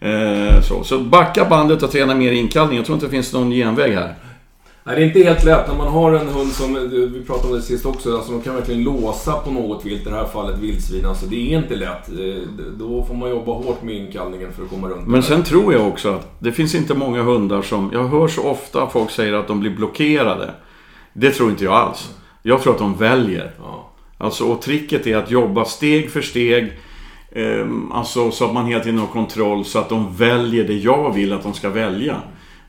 [0.00, 2.76] Eh, så, så backa bandet och träna mer inkallning.
[2.76, 4.14] Jag tror inte det finns någon genväg här.
[4.84, 5.68] Nej, det är inte helt lätt.
[5.68, 8.54] När man har en hund som, vi pratade om det sist också, alltså de kan
[8.54, 10.06] verkligen låsa på något vilt.
[10.06, 11.06] I det här fallet vildsvin.
[11.06, 12.08] Alltså det är inte lätt.
[12.08, 15.72] Eh, då får man jobba hårt med inkallningen för att komma runt Men sen tror
[15.72, 17.90] jag också att det finns inte många hundar som...
[17.92, 20.50] Jag hör så ofta folk säger att de blir blockerade.
[21.12, 22.14] Det tror inte jag alls.
[22.42, 23.54] Jag tror att de väljer.
[23.58, 23.92] Ja.
[24.18, 26.72] Alltså, och tricket är att jobba steg för steg
[27.32, 31.14] Ehm, alltså så att man hela tiden har kontroll så att de väljer det jag
[31.14, 32.16] vill att de ska välja.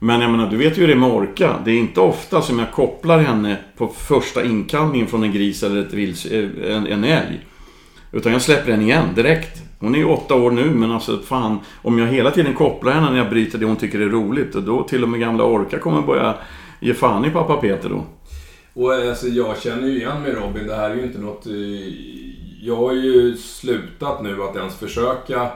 [0.03, 1.55] Men jag menar, du vet ju hur det är med orka.
[1.65, 5.81] Det är inte ofta som jag kopplar henne på första inkallningen från en gris eller
[5.81, 7.45] ett vils, eh, en, en älg.
[8.11, 9.61] Utan jag släpper henne igen direkt.
[9.79, 11.59] Hon är ju åtta år nu men alltså fan.
[11.81, 14.55] Om jag hela tiden kopplar henne när jag bryter det hon tycker är roligt.
[14.55, 16.35] Och då till och med gamla orka kommer börja
[16.79, 18.05] ge fan i pappa Peter då.
[18.73, 20.67] Och eh, alltså, jag känner ju igen mig Robin.
[20.67, 21.45] Det här är ju inte något...
[21.45, 21.53] Eh,
[22.61, 25.51] jag har ju slutat nu att ens försöka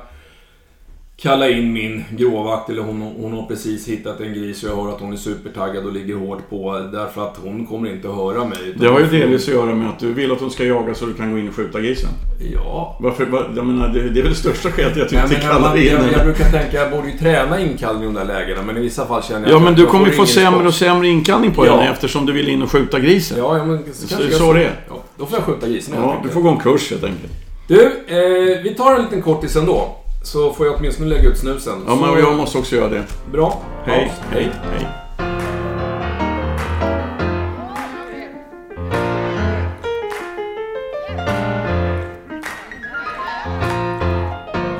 [1.18, 4.90] kalla in min gråvakt eller hon, hon har precis hittat en gris och jag hör
[4.92, 8.46] att hon är supertaggad och ligger hårt på därför att hon kommer inte att höra
[8.46, 8.58] mig.
[8.80, 11.06] Det har ju delvis att göra med att du vill att hon ska jaga så
[11.06, 12.10] du kan gå in och skjuta grisen.
[12.54, 12.98] Ja.
[13.02, 13.26] Varför?
[13.26, 15.78] va- Jag menar, det, det är väl det största skälet till att Jag, kallar man,
[15.78, 16.24] in jag, jag henne.
[16.24, 19.24] brukar tänka jag borde ju träna inkallning i de där lägena men i vissa fall
[19.24, 20.68] känner jag Ja att men jag- du jag kommer ju få sämre sport.
[20.68, 21.72] och sämre inkallning på Ja.
[21.78, 23.38] henne eftersom du vill in och skjuta grisen.
[23.38, 24.80] Ja, ja men Så- så jag- det är.
[24.90, 27.32] Ja, då får jag skjuta grisen Ja, du får gå en kurs helt enkelt.
[27.68, 29.98] Du, eh, vi tar en liten kortis ändå.
[30.26, 31.84] Så får jag åtminstone lägga ut snusen.
[31.88, 33.04] Ja, men jag måste också göra det.
[33.32, 33.62] Bra.
[33.86, 34.24] Hej, Ja.
[34.32, 34.88] hej, hej.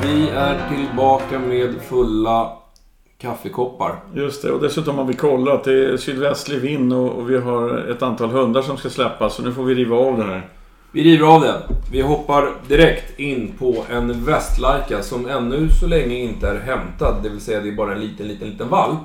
[0.02, 2.58] Vi är tillbaka med fulla
[3.18, 3.96] kaffekoppar.
[4.16, 5.64] Just det, och dessutom har vi kollat.
[5.64, 9.36] Det är sydvästlig vind och, och vi har ett antal hundar som ska släppas.
[9.36, 10.50] Så nu får vi riva av det här.
[10.96, 11.62] Vi river av den.
[11.92, 17.24] Vi hoppar direkt in på en västlarka som ännu så länge inte är hämtad.
[17.24, 19.00] Det vill säga det är bara en liten, liten, liten valp.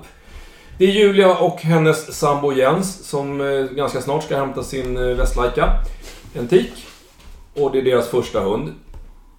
[0.79, 5.17] Det är Julia och hennes sambo Jens som eh, ganska snart ska hämta sin eh,
[5.17, 5.71] västlarka.
[6.35, 6.73] En tik.
[7.55, 8.73] Och det är deras första hund.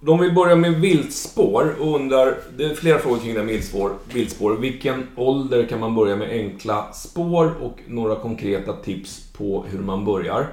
[0.00, 3.54] De vill börja med viltspår och undrar, det är flera frågor kring det här med
[3.54, 3.92] viltspår.
[4.14, 4.52] viltspår.
[4.52, 10.04] Vilken ålder kan man börja med enkla spår och några konkreta tips på hur man
[10.04, 10.46] börjar.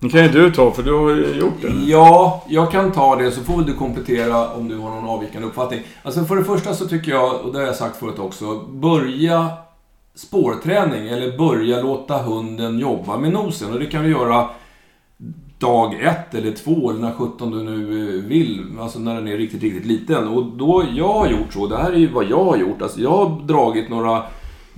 [0.00, 1.72] Det kan ju du ta, för du har ju gjort det.
[1.86, 5.48] Ja, jag kan ta det så får väl du komplettera om du har någon avvikande
[5.48, 5.80] uppfattning.
[6.02, 9.48] Alltså för det första så tycker jag, och det har jag sagt förut också, börja
[10.14, 13.72] spårträning eller börja låta hunden jobba med nosen.
[13.72, 14.48] Och det kan du göra
[15.58, 18.64] dag ett eller två eller när sjutton du nu eh, vill.
[18.80, 20.28] Alltså när den är riktigt, riktigt liten.
[20.28, 22.82] Och då, jag har gjort så, det här är ju vad jag har gjort.
[22.82, 24.22] Alltså jag har dragit några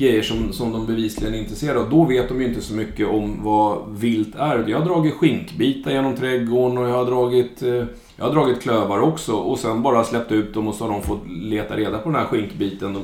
[0.00, 1.90] grejer som, som de bevisligen är intresserade av.
[1.90, 4.64] Då vet de ju inte så mycket om vad vilt är.
[4.68, 7.84] Jag har dragit skinkbitar genom trädgården och jag har dragit, eh,
[8.16, 9.32] jag har dragit klövar också.
[9.32, 12.18] Och sen bara släppt ut dem och så har de fått leta reda på den
[12.18, 12.96] här skinkbiten.
[12.96, 13.02] Eh,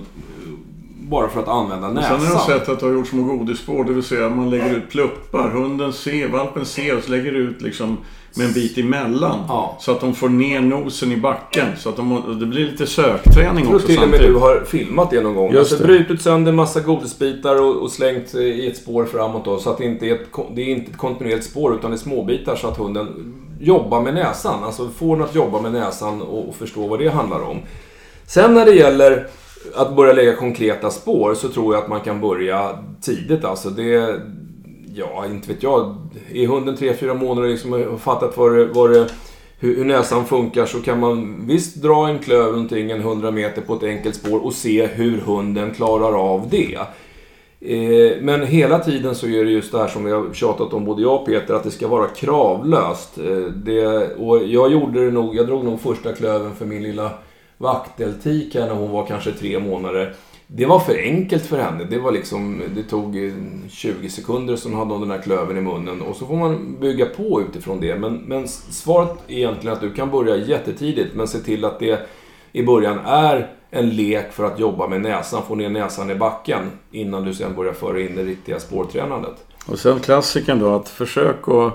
[1.09, 2.21] bara för att använda näsan.
[2.21, 4.77] Sen har jag sett att du har gjort små godisspår, det vill säga man lägger
[4.77, 5.51] ut pluppar.
[5.51, 7.97] Hunden ser, valpen ser och så lägger ut liksom
[8.37, 9.45] med en bit emellan.
[9.49, 9.77] Ja.
[9.81, 11.67] Så att de får ner nosen i backen.
[11.77, 14.35] Så att de, det blir lite sökträning Jag tror också till och med samtidigt.
[14.35, 15.53] du har filmat det någon gång.
[15.53, 15.85] Just alltså det.
[15.85, 19.59] brutit sönder massa godisbitar och, och slängt i ett spår framåt då.
[19.59, 21.99] Så att det inte är ett, det är inte ett kontinuerligt spår utan det är
[21.99, 24.65] småbitar så att hunden jobbar med näsan.
[24.65, 27.59] Alltså får den att jobba med näsan och, och förstå vad det handlar om.
[28.27, 29.27] Sen när det gäller
[29.75, 33.45] att börja lägga konkreta spår så tror jag att man kan börja tidigt.
[33.45, 34.21] Alltså det...
[34.99, 35.97] Ja, inte vet jag.
[36.33, 39.07] Är hunden 3-4 månader liksom och har fattat vad det, vad det,
[39.59, 43.63] hur, hur näsan funkar så kan man visst dra en klöv någonting en 100 meter
[43.63, 46.79] på ett enkelt spår och se hur hunden klarar av det.
[47.61, 50.85] Eh, Men hela tiden så är det just det här som vi har tjatat om
[50.85, 53.19] både jag och Peter, att det ska vara kravlöst.
[53.19, 57.11] Eh, Det, och jag gjorde det nog, jag drog nog första klöven för min lilla
[57.59, 60.15] vakteltik här när hon var kanske tre månader.
[60.47, 61.85] Det var för enkelt för henne.
[61.85, 63.33] Det var liksom, det tog eh,
[63.71, 66.03] 20 sekunder så hade hon den här klöven i munnen.
[66.03, 67.97] Och så får man bygga på utifrån det.
[67.97, 72.09] Men, men svaret är egentligen att du kan börja jättetidigt, men se till att det
[72.53, 76.71] i början är en lek för att jobba med näsan, få ner näsan i backen
[76.91, 79.45] innan du sen börjar föra in det riktiga spårtränandet.
[79.67, 81.73] Och sen klassikern då att försök att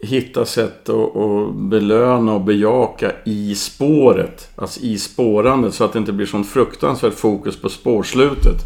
[0.00, 4.50] hitta sätt att, att belöna och bejaka i spåret.
[4.56, 8.56] Alltså i spårandet så att det inte blir sånt fruktansvärt fokus på spårslutet.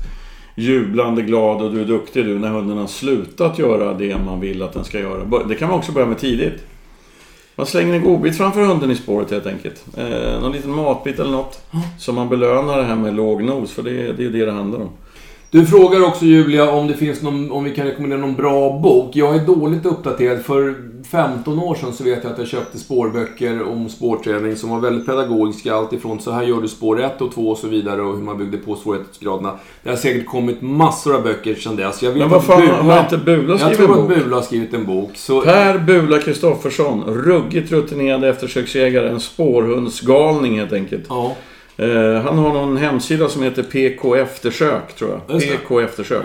[0.55, 4.63] Jublande glad och du är duktig du när hunden har slutat göra det man vill
[4.63, 5.45] att den ska göra.
[5.49, 6.65] Det kan man också börja med tidigt.
[7.57, 9.85] Man slänger en godbit framför hunden i spåret helt enkelt.
[9.97, 11.63] Eh, någon liten matbit eller något.
[11.99, 14.81] Så man belönar det här med låg nos, för det, det är det det handlar
[14.81, 14.91] om.
[15.53, 19.17] Du frågar också Julia om det finns någon, om vi kan rekommendera någon bra bok.
[19.17, 20.43] Jag är dåligt uppdaterad.
[20.43, 20.75] För
[21.11, 25.07] 15 år sedan så vet jag att jag köpte spårböcker om spårträning som var väldigt
[25.07, 25.75] pedagogiska.
[25.75, 28.23] Allt ifrån så här gör du spår 1 och 2 och så vidare och hur
[28.23, 29.59] man byggde på svårighetsgraderna.
[29.83, 32.03] Det har säkert kommit massor av böcker sedan dess.
[32.03, 34.09] Jag vet Men vad att fan, Bula- har inte Bula Jag skrivit tror en att
[34.09, 34.17] bok?
[34.19, 35.11] Bula har skrivit en bok.
[35.15, 35.41] Så...
[35.41, 39.09] Per Bula Kristoffersson, ruggigt rutinerad eftersöksjägare.
[39.09, 41.05] En spårhundsgalning helt enkelt.
[41.09, 41.37] Ja,
[41.77, 45.41] Eh, han har någon hemsida som heter PK Eftersök, tror jag.
[45.41, 46.25] PK Eftersök.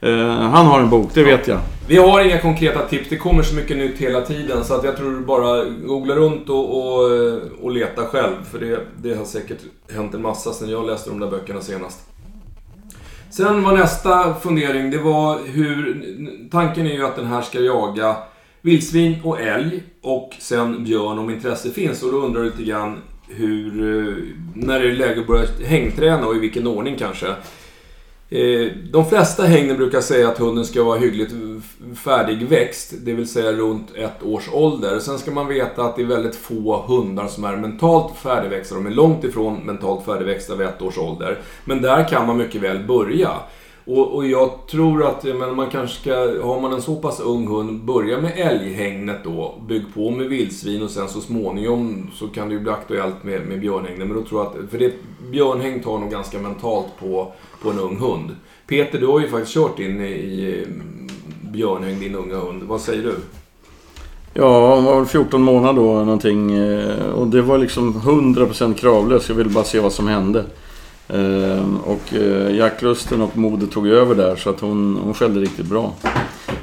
[0.00, 1.58] Eh, han har en bok, det vet jag.
[1.88, 3.08] Vi har inga konkreta tips.
[3.08, 4.64] Det kommer så mycket nytt hela tiden.
[4.64, 7.10] Så att jag tror bara googla runt och, och,
[7.62, 8.34] och leta själv.
[8.50, 9.58] För det, det har säkert
[9.92, 12.00] hänt en massa sen jag läste de där böckerna senast.
[13.30, 16.04] Sen var nästa fundering, det var hur...
[16.50, 18.16] Tanken är ju att den här ska jaga
[18.60, 22.02] vildsvin och älg och sen björn om intresse finns.
[22.02, 22.98] Och då undrar du lite grann
[23.28, 23.98] hur...
[24.08, 24.14] Eh,
[24.54, 27.26] när är det läge att börja hängträna och i vilken ordning kanske?
[28.30, 31.34] Eh, de flesta hängnen brukar säga att hunden ska vara hyggligt
[32.04, 34.98] färdigväxt, det vill säga runt ett års ålder.
[34.98, 38.74] Sen ska man veta att det är väldigt få hundar som är mentalt färdigväxta.
[38.74, 41.38] De är långt ifrån mentalt färdigväxta vid ett års ålder.
[41.64, 43.30] Men där kan man mycket väl börja.
[43.86, 47.46] Och, och jag tror att men man kanske ska, har man en så pass ung
[47.48, 49.54] hund, börja med älghägnet då.
[49.68, 53.46] Bygg på med vildsvin och sen så småningom så kan det ju bli aktuellt med,
[53.46, 54.08] med björnhägnet.
[54.08, 54.92] Men då tror jag att, för det,
[55.30, 57.32] björnhägn tar nog ganska mentalt på,
[57.62, 58.36] på en ung hund.
[58.66, 61.08] Peter, du har ju faktiskt kört in i, i mm,
[61.52, 62.62] björnhägn, din unga hund.
[62.62, 63.14] Vad säger du?
[64.34, 66.52] Ja, hon var väl 14 månader då någonting.
[66.52, 69.28] Eh, och det var liksom 100% kravlöst.
[69.28, 70.44] Jag ville bara se vad som hände.
[71.08, 75.66] Ehm, och eh, jaktlusten och modet tog över där så att hon, hon skällde riktigt
[75.66, 75.92] bra.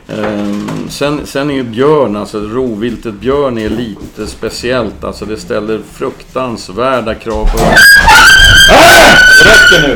[0.07, 5.03] Ehm, sen, sen är ju björn, alltså rovviltet björn är lite speciellt.
[5.03, 7.57] Alltså det ställer fruktansvärda krav på...
[7.61, 7.75] Ah!
[9.43, 9.95] Det räcker nu!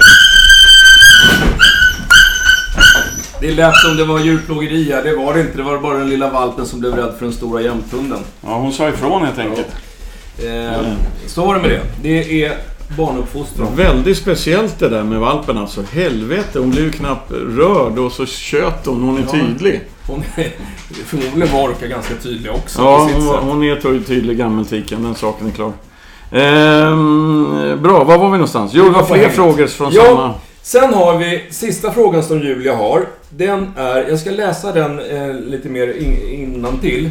[3.41, 5.03] Det lät som det var djurplågeri här.
[5.03, 5.57] Det var det inte.
[5.57, 8.19] Det var bara den lilla valpen som blev rädd för den stora jämthunden.
[8.41, 9.67] Ja, hon sa ifrån helt enkelt.
[10.37, 10.45] Ja.
[10.45, 10.93] Eh,
[11.27, 11.81] så var det med det.
[12.01, 12.57] Det är
[12.97, 13.75] barnuppfostran.
[13.75, 15.81] Väldigt speciellt det där med valpen alltså.
[15.91, 19.01] Helvete, hon blev ju knappt rörd och så tjöt hon.
[19.01, 19.31] Hon är ja.
[19.31, 19.81] tydlig.
[20.07, 20.51] Hon är
[21.05, 22.81] förmodligen var är ganska tydlig också.
[22.81, 25.03] Ja, hon, hon är tydlig gammeltiken.
[25.03, 25.73] Den saken är klar.
[26.31, 28.71] Ehm, bra, var var vi någonstans?
[28.73, 30.33] Jo, det var fler frågor från ja, samma...
[30.61, 33.05] Sen har vi sista frågan som Julia har.
[33.29, 37.09] Den är, jag ska läsa den eh, lite mer in, innan till.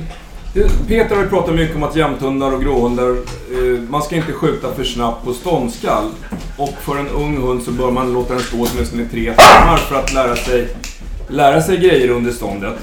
[0.88, 4.74] Peter har ju pratat mycket om att jämthundar och gråhundar, eh, man ska inte skjuta
[4.74, 6.11] för snabbt på ståndskall.
[6.57, 9.76] Och för en ung hund så bör man låta den stå åtminstone i tre timmar
[9.76, 10.68] för att lära sig,
[11.28, 12.74] lära sig grejer under ståndet.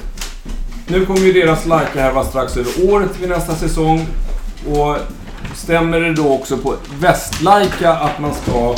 [0.86, 4.06] Nu kommer ju deras Laika här vara strax över året vid nästa säsong.
[4.74, 4.96] Och
[5.54, 8.74] stämmer det då också på västlaika att man ska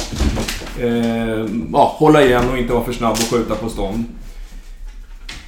[0.85, 4.05] eh, ja, hålla igen och inte vara för snabb och skjuta på stånd?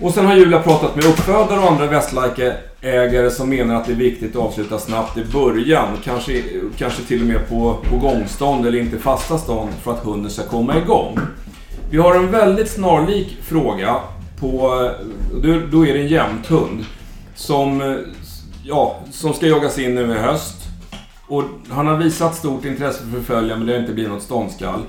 [0.00, 3.96] Och sen har Julia pratat med uppfödare och andra västlajkeägare som menar att det är
[3.96, 5.88] viktigt att avsluta snabbt i början.
[6.04, 6.42] Kanske,
[6.78, 10.42] kanske till och med på, på gångstånd eller inte fasta stånd för att hunden ska
[10.42, 11.18] komma igång.
[11.90, 13.96] Vi har en väldigt snarlik fråga
[14.40, 14.58] på,
[15.70, 16.84] då är det en jämthund
[17.34, 17.96] som,
[18.64, 20.56] ja, som ska jagas in nu i höst.
[21.28, 24.22] Och han har visat stort intresse för att förfölja men det har inte blivit något
[24.22, 24.80] ståndskall.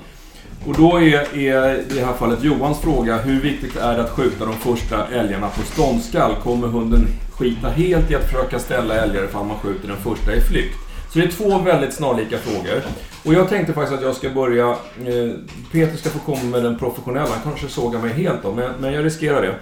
[0.66, 4.10] Och då är, är i det här fallet Johans fråga, hur viktigt är det att
[4.10, 6.34] skjuta de första älgarna på ståndskall?
[6.42, 10.40] Kommer hunden skita helt i att försöka ställa älgar ifall man skjuter den första i
[10.40, 10.76] flykt?
[11.12, 12.82] Så det är två väldigt snarlika frågor.
[13.24, 14.68] Och jag tänkte faktiskt att jag ska börja...
[14.70, 15.30] Eh,
[15.72, 17.28] Peter ska få komma med den professionella.
[17.28, 19.54] Han kanske sågar mig helt då, men, men jag riskerar det.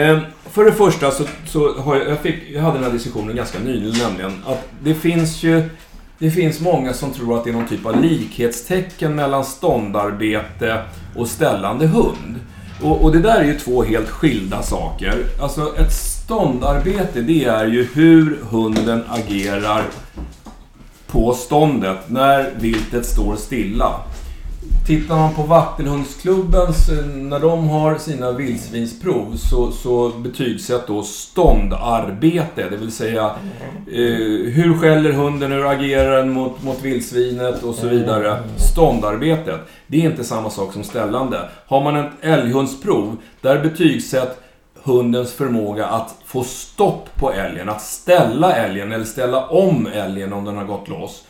[0.00, 0.18] Eh,
[0.50, 3.58] för det första så, så har jag, jag, fick, jag hade den här diskussionen ganska
[3.58, 4.42] nyligen nämligen.
[4.46, 5.62] Att det finns ju
[6.22, 10.82] det finns många som tror att det är någon typ av likhetstecken mellan ståndarbete
[11.16, 12.40] och ställande hund.
[12.82, 15.14] Och, och, det där är ju två helt skilda saker.
[15.40, 19.84] Alltså ett ståndarbete, det är ju hur hunden agerar
[21.06, 23.92] på ståndet när viltet står stilla.
[24.86, 32.76] Tittar man på Vattenhundsklubbens, när de har sina vildsvinsprov så, så betygsätt då ståndarbete, det
[32.76, 33.24] vill säga
[33.86, 38.42] eh, hur skäller hunden, hur agerar den mot, mot vildsvinet och så vidare.
[38.56, 41.48] Ståndarbetet, det är inte samma sak som ställande.
[41.66, 44.40] Har man ett älghundsprov, där betygsätt
[44.82, 50.44] hundens förmåga att få stopp på älgen, att ställa älgen eller ställa om älgen om
[50.44, 51.22] den har gått loss.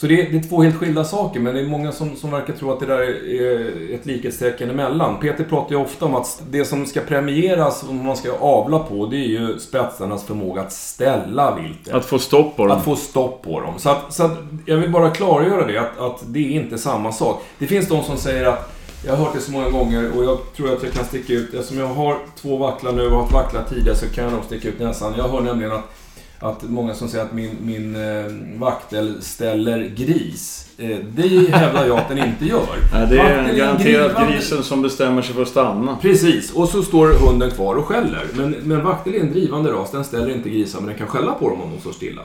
[0.00, 2.30] Så det är, det är, två helt skilda saker, men det är många som, som
[2.30, 5.20] verkar tro att det där är ett likhetstecken emellan.
[5.20, 9.06] Peter pratar ju ofta om att det som ska premieras, om man ska avla på,
[9.06, 11.94] det är ju spetsarnas förmåga att ställa viltet.
[11.94, 12.78] Att få stopp på dem.
[12.78, 13.74] Att få stopp på dem.
[13.78, 17.12] Så, att, så att jag vill bara klargöra det, att, att det är inte samma
[17.12, 17.42] sak.
[17.58, 18.74] Det finns de som säger att
[19.06, 21.54] jag har hört det så många gånger och jag tror att jag kan sticka ut,
[21.54, 24.44] eftersom jag har två vacklar nu och har haft vacklar tidigare så kan jag nog
[24.44, 25.14] sticka ut näsan.
[25.16, 25.97] Jag hör nämligen att
[26.40, 30.64] att många som säger att min, min eh, vaktel ställer gris.
[30.78, 32.66] Eh, det hävdar jag att den inte gör.
[32.92, 35.96] Nej, det är garanterat drivande- grisen som bestämmer sig för att stanna.
[36.02, 38.26] Precis, och så står hunden kvar och skäller.
[38.36, 41.32] Men, men vaktel är en drivande ras, den ställer inte grisar men den kan skälla
[41.32, 42.22] på dem om de står stilla.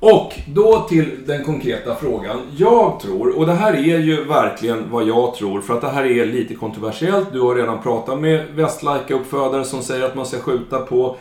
[0.00, 2.36] Och då till den konkreta frågan.
[2.56, 6.04] Jag tror, och det här är ju verkligen vad jag tror, för att det här
[6.04, 7.32] är lite kontroversiellt.
[7.32, 11.16] Du har redan pratat med västlajka-uppfödare som säger att man ska skjuta på,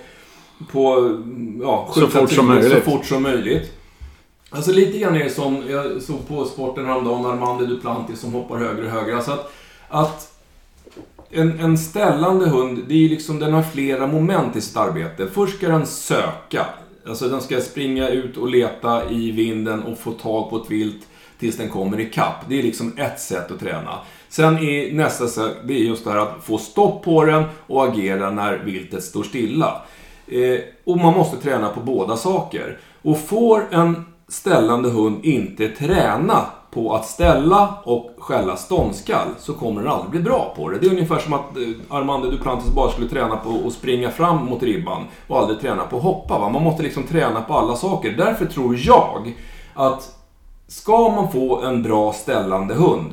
[0.72, 1.18] på
[1.62, 2.72] ja, Så fort som möjligt.
[2.72, 3.74] Så fort som möjligt.
[4.49, 8.58] Alltså lite grann är det som, jag såg på sporten häromdagen, Armando Duplantis som hoppar
[8.58, 9.16] högre och högre.
[9.16, 9.54] Alltså att,
[9.89, 10.34] att
[11.30, 15.28] en, en ställande hund, det är liksom, den har flera moment i sitt arbete.
[15.34, 16.66] Först ska den söka.
[17.08, 21.08] Alltså den ska springa ut och leta i vinden och få tag på ett vilt
[21.39, 22.45] tills den kommer i kapp.
[22.49, 23.99] Det är liksom ett sätt att träna.
[24.30, 27.88] Sen är nästa sätt, det är just det här att få stopp på den och
[27.88, 29.82] agera när viltet står stilla.
[30.28, 32.80] Eh, och man måste träna på båda saker.
[33.01, 39.82] Och får en ställande hund inte träna på att ställa och skälla ståndskall så kommer
[39.82, 40.80] den aldrig bli bra på det.
[40.80, 44.45] Det är ungefär som att eh, Armando Duplantis bara skulle träna på att springa fram
[44.45, 46.39] mot ribban och aldrig träna på att hoppa.
[46.39, 46.49] Va?
[46.49, 48.11] Man måste liksom träna på alla saker.
[48.11, 49.34] Därför tror jag
[49.74, 50.15] att
[50.67, 53.11] ska man få en bra ställande hund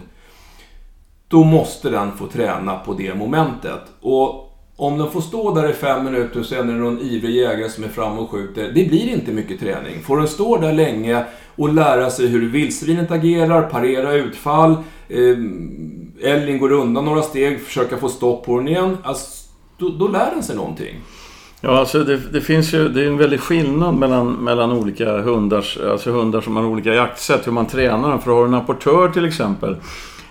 [1.29, 3.81] då måste den få träna på det momentet.
[4.01, 4.50] Och
[4.81, 7.69] om de får stå där i fem minuter och sen är det någon ivrig jägare
[7.69, 8.63] som är framme och skjuter.
[8.75, 10.03] Det blir inte mycket träning.
[10.03, 11.25] Får de stå där länge
[11.57, 14.77] och lära sig hur vildsvinet agerar, parera utfall,
[15.09, 18.97] eh, älgen går undan några steg, försöka få stopp på den igen.
[19.03, 20.95] Alltså, då, då lär den sig någonting.
[21.61, 25.79] Ja, alltså det, det finns ju det är en väldig skillnad mellan, mellan olika hundars,
[25.91, 28.21] alltså hundar som har olika jaktsätt, hur man tränar dem.
[28.21, 29.77] För har du en apportör till exempel,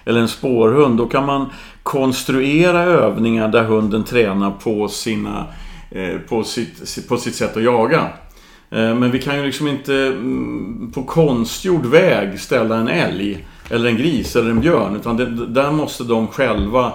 [0.06, 1.46] eller en spårhund, då kan man
[1.84, 5.46] konstruera övningar där hunden tränar på, sina,
[5.92, 8.08] eh, på, sitt, på sitt sätt att jaga.
[8.72, 13.90] Eh, men vi kan ju liksom inte mm, på konstgjord väg ställa en älg, eller
[13.90, 14.96] en gris, eller en björn.
[14.96, 16.94] Utan det, där måste de själva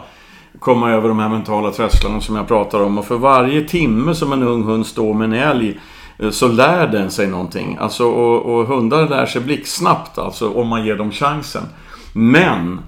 [0.58, 2.98] komma över de här mentala trösklarna som jag pratar om.
[2.98, 5.80] Och för varje timme som en ung hund står med en älg
[6.18, 7.76] eh, så lär den sig någonting.
[7.80, 11.62] Alltså, och, och hundar lär sig blixtsnabbt alltså, om man ger dem chansen.
[12.12, 12.80] Men,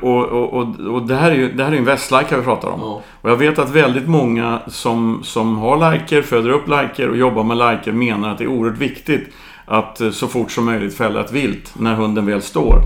[0.00, 2.68] och, och, och, och det här är ju det här är en västlajka vi pratar
[2.68, 2.80] om.
[2.80, 3.02] Ja.
[3.20, 7.44] Och jag vet att väldigt många som, som har lajker, föder upp lajker och jobbar
[7.44, 9.28] med lajker menar att det är oerhört viktigt
[9.64, 12.78] att eh, så fort som möjligt fälla ett vilt när hunden väl står.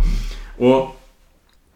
[0.59, 0.93] Och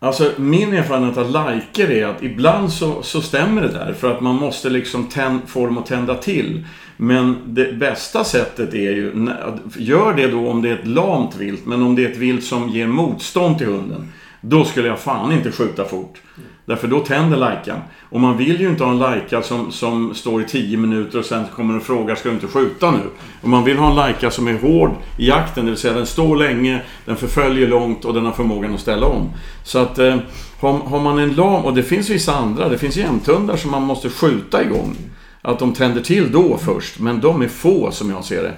[0.02, 4.20] Alltså min erfarenhet av lajker är att ibland så, så stämmer det där för att
[4.20, 6.64] man måste liksom tänd, få dem att tända till.
[6.96, 9.28] Men det bästa sättet är ju,
[9.76, 12.44] gör det då om det är ett lamt vilt, men om det är ett vilt
[12.44, 14.12] som ger motstånd till hunden.
[14.40, 16.20] Då skulle jag fan inte skjuta fort.
[16.64, 17.78] Därför då tänder lajkan.
[18.10, 21.24] Och man vill ju inte ha en lajka som, som står i 10 minuter och
[21.24, 23.00] sen kommer och frågar ska du inte skjuta nu?
[23.42, 26.06] Och man vill ha en lajka som är hård i jakten, det vill säga den
[26.06, 29.30] står länge, den förföljer långt och den har förmågan att ställa om.
[29.64, 30.16] Så att eh,
[30.60, 33.82] har, har man en lam, och det finns vissa andra, det finns jämthundar som man
[33.82, 34.96] måste skjuta igång.
[35.42, 38.54] Att de tänder till då först, men de är få som jag ser det.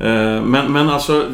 [0.00, 1.26] Eh, men, men alltså,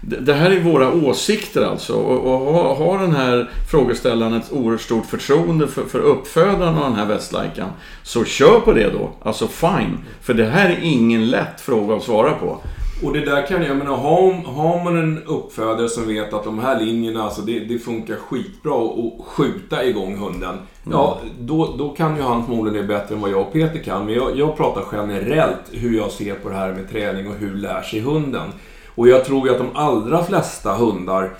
[0.00, 1.92] det här är våra åsikter alltså.
[1.94, 6.90] Och, och har, har den här frågeställaren ett oerhört stort förtroende för, för uppfödaren av
[6.90, 7.70] den här västlajkan,
[8.02, 9.10] så kör på det då.
[9.22, 9.98] Alltså fine.
[10.20, 12.58] För det här är ingen lätt fråga att svara på.
[13.02, 16.58] Och det där kan jag menar, har, har man en uppfödare som vet att de
[16.58, 20.58] här linjerna, alltså det, det funkar skitbra att skjuta igång hunden.
[20.90, 24.06] Ja, då, då kan ju han förmodligen det bättre än vad jag och Peter kan.
[24.06, 27.54] Men jag, jag pratar generellt hur jag ser på det här med träning och hur
[27.54, 28.48] lär sig hunden.
[28.94, 31.30] Och jag tror ju att de allra flesta hundar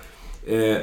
[0.47, 0.77] eh,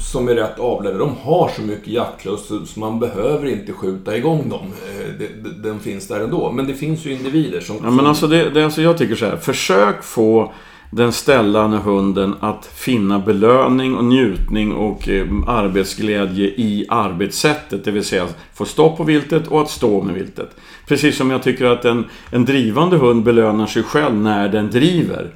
[0.00, 4.48] som är rätt avlade, de har så mycket jaktlust så man behöver inte skjuta igång
[4.48, 4.66] dem.
[4.66, 6.52] Eh, det, de, den finns där ändå.
[6.52, 7.76] Men det finns ju individer som...
[7.82, 9.36] Ja, men alltså, det, det, alltså jag tycker så här.
[9.36, 10.52] Försök få
[10.90, 17.84] den ställande hunden att finna belöning och njutning och eh, arbetsglädje i arbetssättet.
[17.84, 20.50] Det vill säga få stopp på viltet och att stå med viltet.
[20.86, 25.30] Precis som jag tycker att en, en drivande hund belönar sig själv när den driver.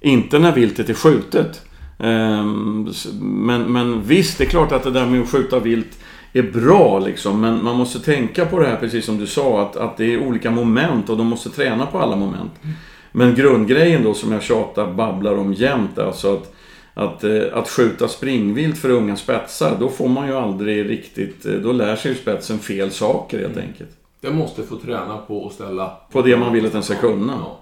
[0.00, 1.62] Inte när viltet är skjutet.
[2.02, 2.88] Ehm,
[3.20, 5.98] Men, men visst, det är klart att det där med att skjuta vilt
[6.32, 7.40] är bra liksom.
[7.40, 10.26] Men man måste tänka på det här, precis som du sa, att, att det är
[10.26, 12.52] olika moment och de måste träna på alla moment.
[13.12, 16.54] Men grundgrejen då som jag tjatar, babblar om jämt, alltså att,
[16.94, 21.52] att, eh, att skjuta springvilt för unga spetsar, då får man ju aldrig riktigt, eh,
[21.52, 23.90] då lär sig ju spetsen fel saker helt enkelt.
[24.20, 25.92] Jag måste få träna på att ställa...
[26.12, 27.32] På det man vill att den ska kunna.
[27.32, 27.58] Ja.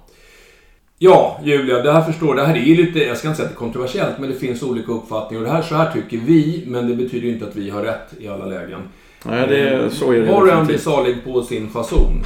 [1.03, 3.57] Ja, Julia, det här förstår Det här är lite, jag ska inte säga att det
[3.57, 5.43] är kontroversiellt, men det finns olika uppfattningar.
[5.43, 7.83] Och det här, så här tycker vi, men det betyder ju inte att vi har
[7.83, 8.81] rätt i alla lägen.
[9.25, 12.25] Nej, det, så är det Var och en blir salig på sin fason.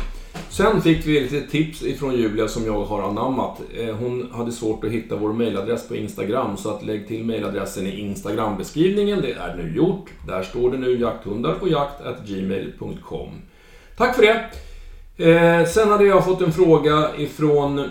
[0.50, 3.60] Sen fick vi lite tips ifrån Julia som jag har anammat.
[3.78, 7.86] Eh, hon hade svårt att hitta vår mailadress på Instagram så att lägg till mailadressen
[7.86, 9.20] i Instagram-beskrivningen.
[9.20, 10.10] Det är nu gjort.
[10.26, 13.28] Där står det nu jakthundar och jakt gmail.com.
[13.96, 14.44] Tack för det!
[15.30, 17.90] Eh, sen hade jag fått en fråga ifrån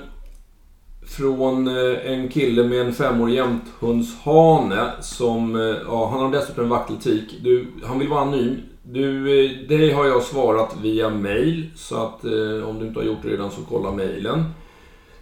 [1.08, 6.70] från eh, en kille med en femårig jämthundshane som, eh, ja, han har dessutom en
[6.70, 7.40] vakteltik.
[7.44, 8.62] Du, han vill vara anonym.
[8.84, 13.06] Du, eh, dig har jag svarat via mail, så att eh, om du inte har
[13.06, 14.44] gjort det redan så kolla mailen.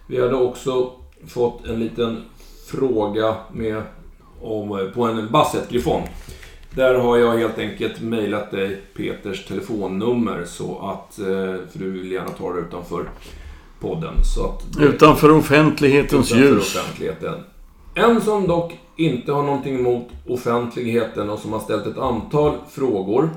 [0.06, 0.90] Vi hade också
[1.26, 2.24] fått en liten
[2.66, 3.82] fråga med,
[4.40, 6.02] om, på en Basset-gryfon.
[6.74, 11.14] Där har jag helt enkelt mejlat dig Peters telefonnummer så att,
[11.72, 13.08] för du vill gärna ta det utanför
[13.82, 14.14] podden.
[14.24, 16.76] Så att, utanför offentlighetens utanför ljus.
[16.76, 17.34] Offentligheten.
[17.94, 23.30] En som dock inte har någonting emot offentligheten och som har ställt ett antal frågor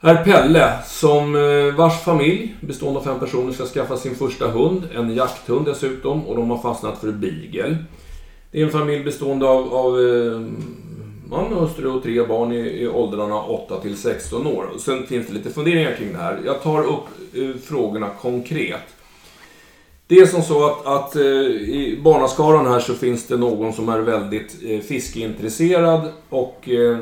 [0.00, 4.82] är Pelle, som eh, vars familj bestående av fem personer ska skaffa sin första hund,
[4.94, 7.76] en jakthund dessutom, och de har fastnat för beagle.
[8.50, 10.40] Det är en familj bestående av, av eh,
[11.30, 14.70] man, hustru och tre barn i, i åldrarna 8 till 16 år.
[14.74, 16.40] Och sen finns det lite funderingar kring det här.
[16.44, 17.04] Jag tar upp
[17.34, 18.94] eh, frågorna konkret.
[20.08, 23.88] Det är som så att, att eh, i barnaskaran här så finns det någon som
[23.88, 26.98] är väldigt eh, fiskeintresserad och eh,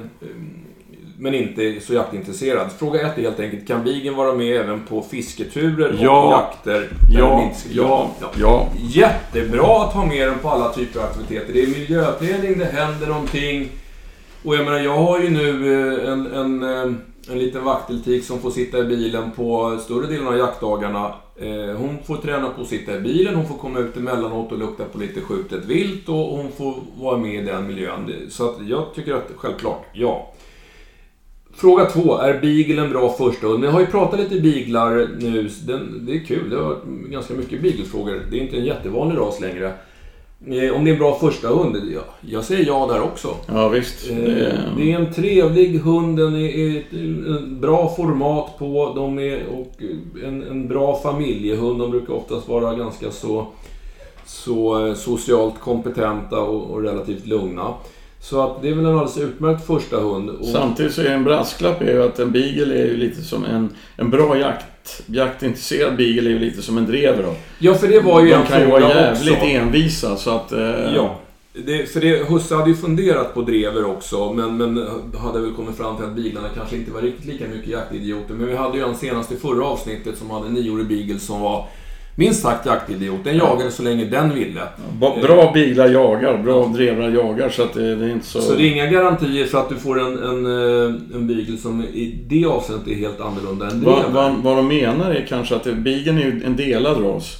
[1.19, 2.71] men inte så jaktintresserad.
[2.79, 6.23] Fråga ett är helt enkelt, kan bigen vara med även på fisketurer Ja.
[6.27, 6.89] och jakter?
[7.13, 8.69] där de Ja, ska- ja, ja.
[8.83, 11.53] Jättebra att ha med den på alla typer av aktiviteter.
[11.53, 13.69] Det är miljöträning, det händer någonting.
[14.45, 16.63] Och jag menar, jag har ju nu en, en,
[17.31, 21.15] en liten vakteltik som får sitta i bilen på större delen av jaktdagarna.
[21.37, 24.59] Eh, hon får träna på att sitta i bilen, hon får komma ut emellanåt och
[24.59, 28.13] lukta på lite skjutet vilt och hon får vara med i den miljön.
[28.29, 30.33] Så att jag tycker att självklart, ja.
[31.55, 33.65] Fråga två, är beagle en bra första hund?
[33.65, 36.51] Vi har ju pratat lite beaglar nu, den, det är kul.
[36.51, 38.23] Det har varit ganska mycket beaglefrågor.
[38.31, 39.73] Det är inte en jättevanlig ras längre.
[40.47, 41.77] Eh, Om det är en bra första hund?
[41.95, 43.35] Ja, jag säger ja där också.
[43.47, 44.11] Ja, visst.
[44.11, 44.17] Eh,
[44.77, 49.73] Det, är en trevlig hund, den är bra format på, de är och
[50.25, 51.79] en, en bra familjehund.
[51.81, 53.47] De brukar oftast vara ganska så,
[54.27, 57.75] så eh, socialt kompetenta och, och relativt lugna.
[58.21, 60.31] Så att det är väl en alldeles utmärkt första hund.
[60.31, 63.45] Och, Samtidigt så är en brasklapp är ju att en beagle är ju lite som
[63.45, 64.65] en, en bra jakt,
[65.07, 67.35] jaktintresserad beagle är ju lite som en drever då.
[67.59, 69.47] ja, för det var ju De en kan ju vara jävligt också.
[69.47, 70.53] envisa så att...
[70.53, 71.19] Eh, Ja.
[71.55, 74.87] Det, för det, Husse hade ju funderat på drever också, men, men
[75.19, 78.35] hade väl kommit fram till att beaglarna kanske inte var riktigt lika mycket jaktidioter.
[78.35, 81.41] Men vi hade ju en senast i förra avsnittet som hade en nioårig beagle som
[81.41, 81.67] var
[82.17, 83.25] minst sagt jaktidiot.
[83.25, 84.61] Den jagade så länge den ville.
[85.01, 88.41] ba- Bra beaglar jagar, bra drevrar jagar så att det, det är inte så...
[88.41, 91.83] Så det är inga garantier för att du får en, en, eh, en beagle som
[91.83, 95.65] i det avseendet är helt annorlunda än Vad, vad, vad de menar är kanske att
[95.65, 97.37] beageln är ju en delad ras.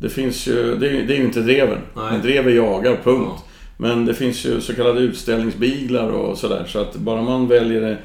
[0.00, 1.78] Det finns ju, det är, det är ju inte dreven.
[1.96, 2.14] Nej.
[2.14, 3.28] En drever jagar, punkt.
[3.36, 3.42] Ja.
[3.76, 6.64] Men det finns ju så kallade utställningsbiglar och sådär.
[6.68, 7.96] Så att bara man väljer det.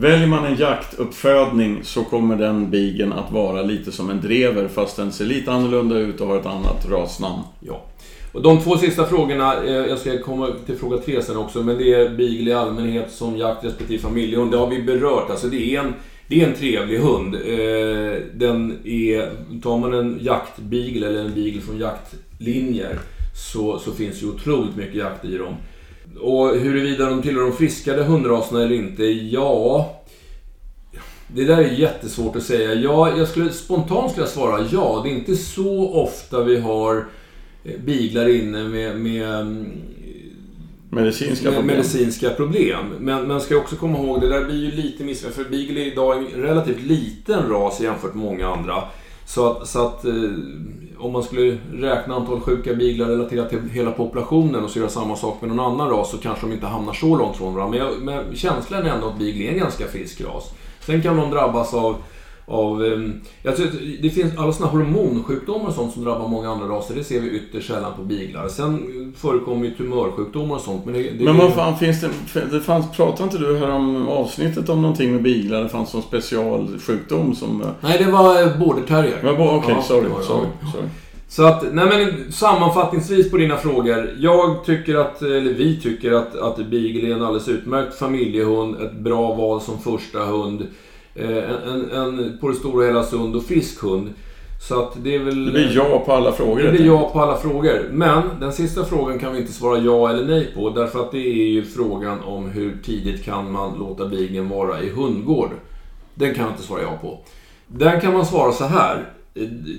[0.00, 4.96] Väljer man en jaktuppfödning så kommer den bigen att vara lite som en drever fast
[4.96, 7.42] den ser lite annorlunda ut och har ett annat rasnamn.
[7.60, 7.84] Ja.
[8.32, 11.78] Och de två sista frågorna, eh, jag ska komma till fråga tre sen också, men
[11.78, 14.50] det är beagle i allmänhet som jakt respektive familjehund.
[14.50, 15.30] Det har vi berört.
[15.30, 15.94] Alltså det är en,
[16.28, 17.34] det är en trevlig hund.
[17.34, 19.30] Eh, den är,
[19.62, 22.98] tar man en jaktbeagle eller en beagle från jaktlinjer
[23.52, 25.54] så, så finns ju otroligt mycket jakt i dem.
[26.20, 29.94] Och huruvida de tillhör de friskare hundraserna eller inte, ja...
[31.34, 32.74] Det där är jättesvårt att säga.
[32.74, 35.00] Ja, jag skulle, spontant skulle jag svara ja.
[35.04, 37.06] Det är inte så ofta vi har
[37.64, 39.72] eh, beaglar inne med, med, mm,
[40.90, 41.76] Medicinska med problem.
[41.76, 42.84] medicinska problem.
[43.00, 45.46] Men man ska också komma ihåg, det där blir ju lite missförstånd.
[45.46, 48.82] För beagle är idag en relativt liten ras jämfört med många andra.
[49.26, 50.12] Så att, så att eh,
[51.00, 55.16] om man skulle räkna antal sjuka beaglar relaterat till hela populationen och så göra samma
[55.16, 57.78] sak med någon annan ras så kanske de inte hamnar så långt från varandra.
[57.78, 60.52] Men, jag, men känslan är ändå att beagle är en ganska frisk ras.
[60.80, 61.96] Sen kan de drabbas av
[62.48, 63.72] av, ehm, jag tror att
[64.02, 66.94] det finns alla såna hormonsjukdomar och sånt som drabbar många andra raser.
[66.94, 68.48] Det ser vi ytterst sällan på beaglar.
[68.48, 70.84] Sen förekommer ju tumörsjukdomar och sånt.
[70.84, 72.08] Men, det, det Men vad fan finns det...
[72.50, 75.62] Det fanns, pratade inte du här om avsnittet om någonting med beaglar?
[75.62, 77.62] Det fanns någon specialsjukdom som...
[77.80, 79.20] Nej, det var eh, border terrier.
[79.22, 80.88] Men bo- Okej, Ja, sorry, sorry, sorry.
[81.30, 84.10] Så att, nej men sammanfattningsvis på dina frågor.
[84.18, 88.76] Jag tycker att, eller vi tycker att, att beagle är en alldeles utmärkt familjehund.
[88.82, 90.66] Ett bra val som första hund.
[91.18, 94.14] Eh, En, en, en på det stora hela sund och frisk hund.
[94.60, 95.46] Så att det är väl...
[95.46, 96.62] Det blir ja på alla frågor.
[96.62, 97.88] Det blir ja på alla frågor.
[97.92, 100.70] Men den sista frågan kan vi inte svara ja eller nej på.
[100.70, 104.90] Därför att det är ju frågan om hur tidigt kan man låta bigen vara i
[104.90, 105.50] hundgård.
[106.14, 107.18] Den kan jag inte svara ja på.
[107.66, 109.04] Där kan man svara så här.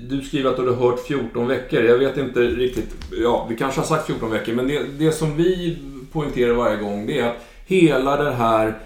[0.08, 1.82] Du skriver att du har hört 14 veckor.
[1.82, 2.96] Jag vet inte riktigt.
[3.22, 4.52] Ja, vi kanske har sagt 14 veckor.
[4.52, 5.78] Men det, det som vi
[6.12, 8.78] poängterar varje gång det är att hela den här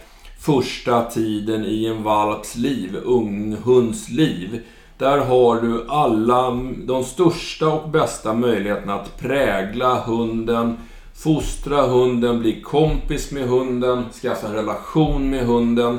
[0.44, 4.60] första tiden i en valps liv, unghunds liv.
[4.98, 6.50] Där har du alla
[6.86, 10.76] de största och bästa möjligheterna att prägla hunden,
[11.14, 15.98] fostra hunden, bli kompis med hunden, skaffa en relation med hunden.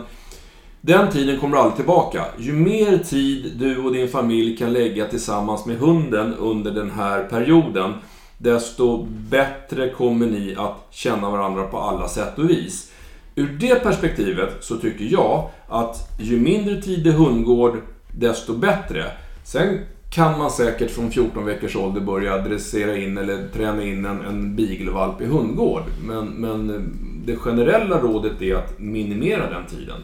[0.81, 2.25] Den tiden kommer aldrig tillbaka.
[2.37, 7.23] Ju mer tid du och din familj kan lägga tillsammans med hunden under den här
[7.23, 7.93] perioden,
[8.37, 12.91] desto bättre kommer ni att känna varandra på alla sätt och vis.
[13.35, 17.77] Ur det perspektivet så tycker jag att ju mindre tid det hundgård,
[18.11, 19.03] desto bättre.
[19.43, 19.79] Sen
[20.09, 24.55] kan man säkert från 14 veckors ålder börja dressera in eller träna in en, en
[24.55, 25.83] beaglevalp i hundgård.
[26.07, 26.91] Men, men
[27.25, 30.01] det generella rådet är att minimera den tiden.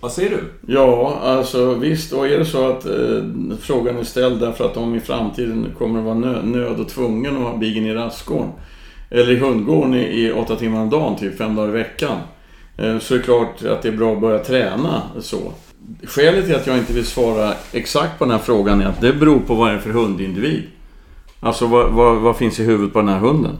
[0.00, 0.72] Vad säger du?
[0.72, 2.12] Ja, alltså visst.
[2.12, 3.22] Och är det så att eh,
[3.60, 7.36] frågan är ställd därför att de i framtiden kommer att vara nö nöd och tvungen
[7.36, 8.52] att ha bigen i rastgården.
[9.10, 12.16] Eller i hundgården i, i åtta timmar om dagen, typ fem dagar i veckan.
[12.78, 15.52] Så så är det klart att det är bra att börja träna så.
[16.04, 19.12] Skälet till att jag inte vill svara exakt på den här frågan är att det
[19.12, 20.62] beror på vad det är för hundindivid.
[21.40, 23.56] Alltså vad, vad, vad finns i huvudet på den här hunden?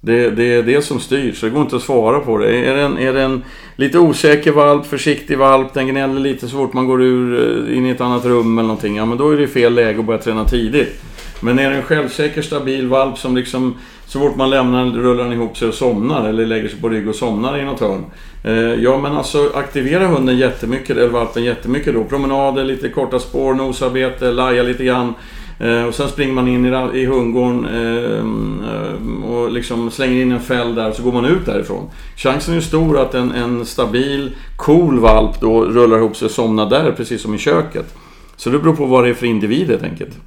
[0.00, 2.66] Det, det, är det som styr, så det går inte att svara på det.
[2.66, 3.42] Är det, en, är det en
[3.76, 7.86] lite osäker valp, försiktig valp, den gnäller lite så fort man går ur eh, in
[7.86, 8.96] i ett annat rum eller någonting.
[8.96, 11.02] Ja, men då är det fel läge att börja träna tidigt.
[11.40, 13.74] Men är det en självsäker, stabil valp som liksom
[14.06, 17.08] så fort man lämnar rullar den ihop sig och somnar eller lägger sig på rygg
[17.08, 18.04] och somnar i något hörn.
[18.46, 22.04] Eh, ja men alltså aktivera hunden jättemycket, eller valpen jättemycket då.
[22.04, 25.14] Promenader, lite korta spår, nosarbete, laja lite grann.
[25.58, 30.40] Eh, och sen springer man in i, i hundgården eh, och liksom slänger in en
[30.40, 31.90] fäll där och så går man ut därifrån.
[32.16, 36.70] Chansen är stor att en, en stabil, cool valp då rullar ihop sig och somnar
[36.70, 37.94] där, precis som i köket.
[38.36, 40.18] Så det beror på vad det är för individ helt enkelt.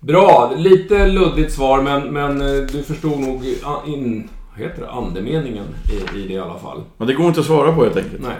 [0.00, 2.38] Bra, lite luddigt svar men, men
[2.72, 3.44] du förstod nog
[3.86, 6.82] in, heter det, andemeningen i, i det i alla fall.
[6.96, 8.22] Men det går inte att svara på helt enkelt.
[8.22, 8.36] Nej.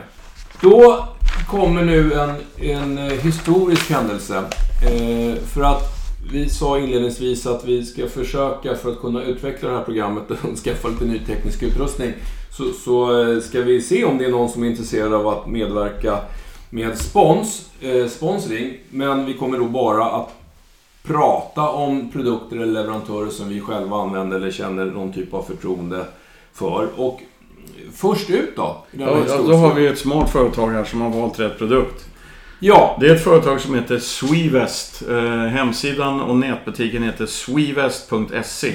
[0.61, 1.09] Då
[1.49, 4.39] kommer nu en, en eh, historisk händelse.
[4.85, 6.03] Eh, för att
[6.33, 10.57] vi sa inledningsvis att vi ska försöka för att kunna utveckla det här programmet och
[10.65, 12.13] skaffa lite ny teknisk utrustning.
[12.51, 15.47] Så, så eh, ska vi se om det är någon som är intresserad av att
[15.47, 16.19] medverka
[16.71, 18.75] med spons, eh, sponsring.
[18.91, 20.42] Men vi kommer då bara att
[21.03, 26.05] prata om produkter eller leverantörer som vi själva använder eller känner någon typ av förtroende
[26.53, 26.89] för.
[26.97, 27.21] Och
[27.95, 28.85] först ut då?
[28.91, 32.05] Ja, då har vi ett smart företag här som har valt rätt produkt.
[32.61, 32.97] Ja.
[33.01, 35.03] Det är ett företag som heter Swevest.
[35.09, 38.75] Eh, hemsidan och nätbutiken heter swevest.se.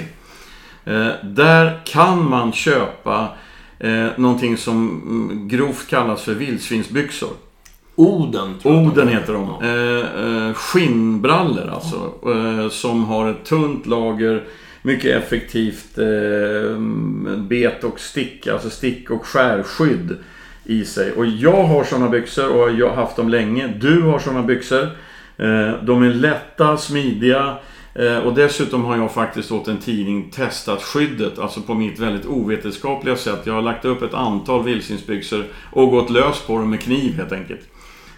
[0.85, 3.29] Eh, där kan man köpa
[3.79, 7.29] eh, någonting som mm, grovt kallas för vildsvinsbyxor.
[7.99, 8.55] Oden.
[8.63, 9.49] Oden heter de.
[9.61, 12.13] Eh, eh, skinnbrallor alltså.
[12.25, 14.43] Eh, som har ett tunt lager,
[14.81, 16.79] mycket effektivt eh,
[17.37, 20.17] bet och stick, alltså stick och skärskydd
[20.63, 21.11] i sig.
[21.11, 23.67] Och jag har sådana byxor och jag har haft dem länge.
[23.67, 24.83] Du har sådana byxor.
[25.37, 27.57] Eh, de är lätta, smidiga.
[27.93, 32.25] Eh, och dessutom har jag faktiskt åt en tidning testat skyddet, alltså på mitt väldigt
[32.25, 33.41] ovetenskapliga sätt.
[33.43, 37.31] Jag har lagt upp ett antal vildsvinsbyxor och gått lös på dem med kniv helt
[37.31, 37.61] enkelt.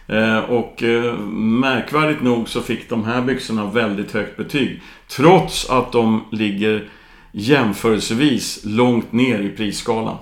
[0.09, 4.81] Eh, och eh, märkvärdigt nog så fick de här byxorna väldigt högt betyg.
[5.07, 6.89] Trots att de ligger
[7.31, 10.17] jämförelsevis långt ner i prisskalan.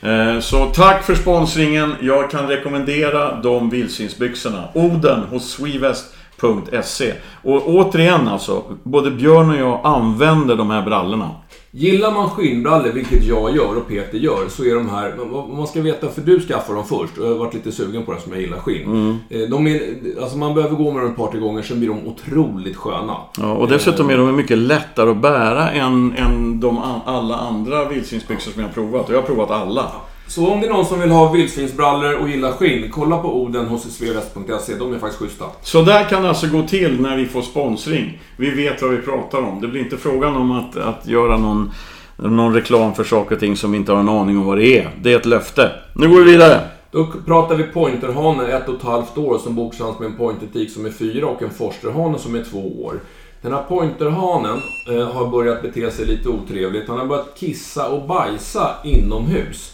[0.00, 1.94] Eh, så tack för sponsringen.
[2.00, 4.68] Jag kan rekommendera de vildsvinsbyxorna.
[4.74, 7.12] Oden hos Swevest.se.
[7.42, 11.30] Och återigen alltså, både Björn och jag använder de här brallorna.
[11.76, 15.14] Gillar man skinnbrallor, vilket jag gör och Peter gör, så är de här...
[15.56, 18.12] Man ska veta, för du skaffade dem först och jag har varit lite sugen på
[18.12, 18.86] det som jag gillar skinn.
[18.86, 19.16] Mm.
[19.28, 19.80] Eh, de är,
[20.22, 23.16] alltså man behöver gå med dem ett par, tre gånger, sen blir de otroligt sköna.
[23.38, 28.52] Ja, och dessutom är de mycket lättare att bära än, än de alla andra vildsvinsbyxor
[28.52, 29.08] som jag har provat.
[29.08, 29.90] Och jag har provat alla.
[30.26, 33.66] Så om det är någon som vill ha vildsvinsbrallor och gillar skinn, kolla på orden
[33.66, 34.74] hos svevest.se.
[34.78, 35.44] De är faktiskt schyssta.
[35.62, 38.20] Så där kan det alltså gå till när vi får sponsring.
[38.36, 39.60] Vi vet vad vi pratar om.
[39.60, 41.70] Det blir inte frågan om att, att göra någon,
[42.16, 44.78] någon reklam för saker och ting som vi inte har en aning om vad det
[44.78, 44.90] är.
[45.02, 45.70] Det är ett löfte.
[45.94, 46.60] Nu går vi vidare.
[46.90, 50.86] Då pratar vi pointerhane, ett och ett halvt år, som boksams med en pointertik som
[50.86, 53.00] är fyra och en forsterhane som är två år.
[53.42, 54.60] Den här pointerhanen
[54.90, 56.88] eh, har börjat bete sig lite otrevligt.
[56.88, 59.73] Han har börjat kissa och bajsa inomhus.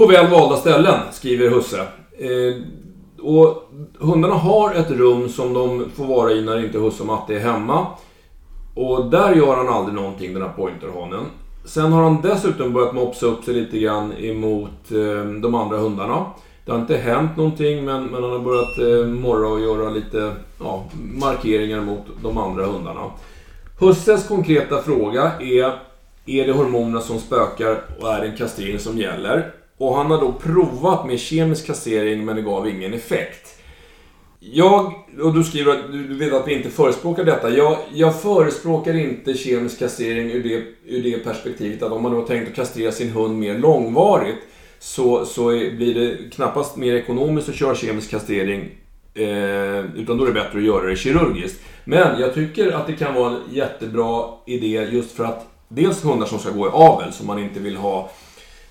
[0.00, 1.80] På väl valda ställen, skriver Husse.
[2.18, 2.62] Eh,
[3.22, 7.34] och hundarna har ett rum som de får vara i när inte Husse och Matte
[7.34, 7.86] är hemma.
[8.74, 11.24] Och där gör han aldrig någonting, den här pointerhanen.
[11.64, 16.26] Sen har han dessutom börjat mopsa upp sig lite grann emot eh, de andra hundarna.
[16.64, 20.32] Det har inte hänt någonting men, men han har börjat eh, morra och göra lite
[20.60, 20.84] ja,
[21.14, 23.00] markeringar mot de andra hundarna.
[23.78, 25.72] Husses konkreta fråga är
[26.26, 29.59] är det hormonerna som spökar och är det en kastrering som gäller?
[29.80, 33.60] Och han har då provat med kemisk kastrering men det gav ingen effekt.
[34.40, 37.50] Jag, och du skriver att du vet att vi inte förespråkar detta.
[37.50, 40.64] Jag, jag förespråkar inte kemisk kastrering ur det,
[40.96, 44.38] ur det perspektivet att om man då har tänkt att kastrera sin hund mer långvarigt
[44.78, 48.60] så, så blir det knappast mer ekonomiskt att köra kemisk kastrering
[49.14, 51.60] eh, utan då är det bättre att göra det kirurgiskt.
[51.84, 56.26] Men jag tycker att det kan vara en jättebra idé just för att dels hundar
[56.26, 58.10] som ska gå i avel som man inte vill ha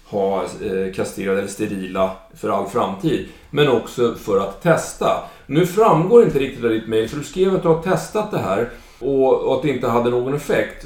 [0.10, 3.28] ha eh, kastrerade eller sterila för all framtid.
[3.50, 5.24] Men också för att testa.
[5.46, 8.38] Nu framgår inte riktigt av ditt mejl, för du skrev att du har testat det
[8.38, 10.86] här och, att det inte hade någon effekt.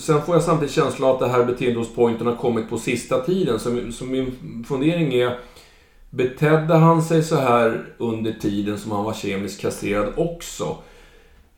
[0.00, 3.20] Sen får jag samtidigt känslan att det här beteendet hos pointen har kommit på sista
[3.20, 3.58] tiden.
[3.58, 5.38] Så, så min fundering är,
[6.10, 10.76] betedde han sig så här under tiden som han var kemiskt kastrerad också?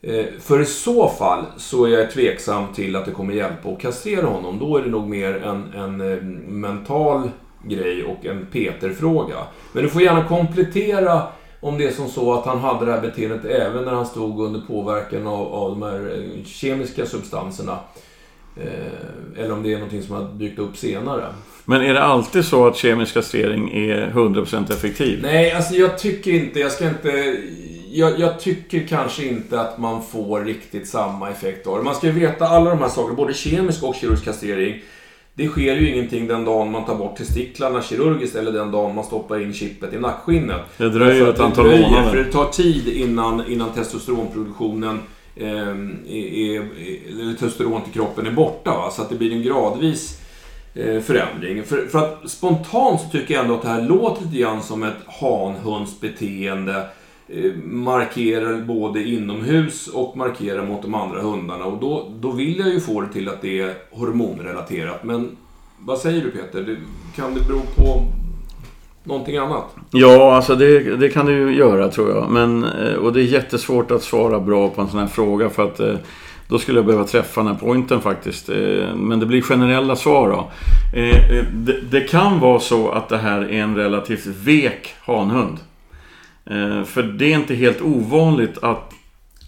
[0.07, 3.81] Eh, för i så fall så är jag tveksam till att det kommer hjälpa att
[3.81, 4.59] kastrera honom.
[4.59, 7.31] Då är det nog mer en, en eh, mental
[7.63, 9.37] grej och en Peter-fråga.
[9.73, 11.23] Men du får gärna komplettera
[11.61, 14.41] om det är som så att han hade det här beteendet även när han stod
[14.41, 17.79] under påverkan av, av de här eh, kemiska substanserna.
[19.37, 21.25] Eller om det är någonting som har dykt upp senare.
[21.65, 25.19] Men är det alltid så att kemisk kastrering är 100% effektiv?
[25.23, 27.37] Nej, alltså jag tycker inte, jag ska inte
[27.95, 31.85] jag, jag, tycker kanske inte att man får riktigt samma effekt av det.
[31.85, 34.83] Man ska ju veta alla de här sakerna, både kemisk och kirurgisk kastrering.
[35.35, 39.05] Det sker ju ingenting den dagen man tar bort testiklarna kirurgiskt eller den dagen man
[39.05, 40.61] stoppar in chippet i nackskinnet.
[40.77, 42.11] Det dröjer ett antal månader.
[42.11, 45.01] För det tar tid innan, innan testosteronproduktionen
[45.37, 46.61] eh, är,
[47.11, 48.71] eller testosteron till kroppen är borta.
[48.71, 48.91] Va?
[48.91, 50.21] Så att det blir en gradvis
[50.75, 51.65] eh, förändring.
[51.65, 54.83] För, för, att spontant så tycker jag ändå att det här låter lite grann som
[54.83, 56.87] ett hanhundsbeteende Eh,
[57.37, 61.65] Eh, markerar både inomhus och markerar mot de andra hundarna.
[61.65, 65.05] Och då, då vill jag ju få det till att det är hormonrelaterat.
[65.05, 65.37] Men
[65.79, 66.77] vad säger du Peter?
[67.17, 68.03] kan det bero på
[69.05, 69.65] någonting annat?
[69.91, 72.31] Ja, alltså det, det kan det ju göra tror jag.
[72.31, 75.65] Men, eh, och det är jättesvårt att svara bra på en sån här fråga för
[75.65, 75.95] att eh,
[76.49, 78.49] då skulle jag behöva träffa den här pointen faktiskt.
[78.97, 80.51] Men det blir generella svar då.
[81.53, 85.59] Det, det kan vara så att det här är en relativt vek hanhund.
[86.51, 88.95] Eh, för det är inte helt ovanligt att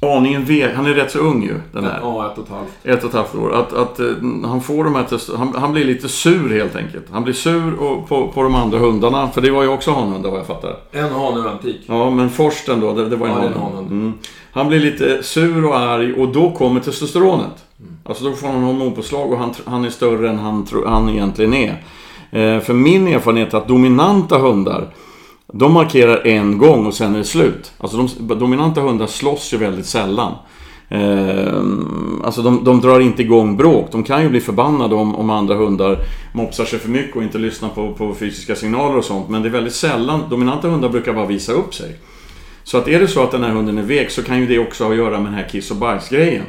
[0.01, 1.99] aningen V, han är rätt så ung ju den här.
[2.03, 2.71] Ja, ett och ett halvt.
[2.83, 3.55] Ett och ett halvt år.
[3.55, 7.05] Att, att uh, han får de här test han, han, blir lite sur helt enkelt.
[7.13, 9.29] Han blir sur och, på, på de andra hundarna.
[9.29, 10.77] För det var ju också hanhundar vad jag fattar.
[10.93, 11.81] En hane och en tik.
[11.87, 13.91] Ja, men Forsten då, det, det var en ja, hanhund.
[13.91, 14.13] Mm.
[14.53, 17.65] Han blir lite sur och arg och då kommer testosteronet.
[17.81, 17.97] Mm.
[18.05, 21.83] Alltså då får han hormonpåslag och han, han är större än han, han egentligen är.
[22.31, 24.89] Eh, för min erfarenhet är att dominanta hundar
[25.53, 27.73] de markerar en gång och sen är det slut.
[27.79, 30.33] Alltså de dominanta hundar slåss ju väldigt sällan.
[30.89, 31.63] Eh,
[32.25, 33.89] alltså de, de, drar inte igång bråk.
[33.93, 35.99] De kan ju bli förbannade om, om andra hundar
[36.33, 39.29] mopsar sig för mycket och inte lyssnar på, på fysiska signaler och sånt.
[39.29, 40.23] Men det är väldigt sällan.
[40.31, 41.97] Dominanta hundar brukar bara visa upp sig.
[42.65, 44.59] Så att är det så att den här hunden är vek så kan ju det
[44.59, 46.45] också ha att göra med den här kiss och bajs-grejen.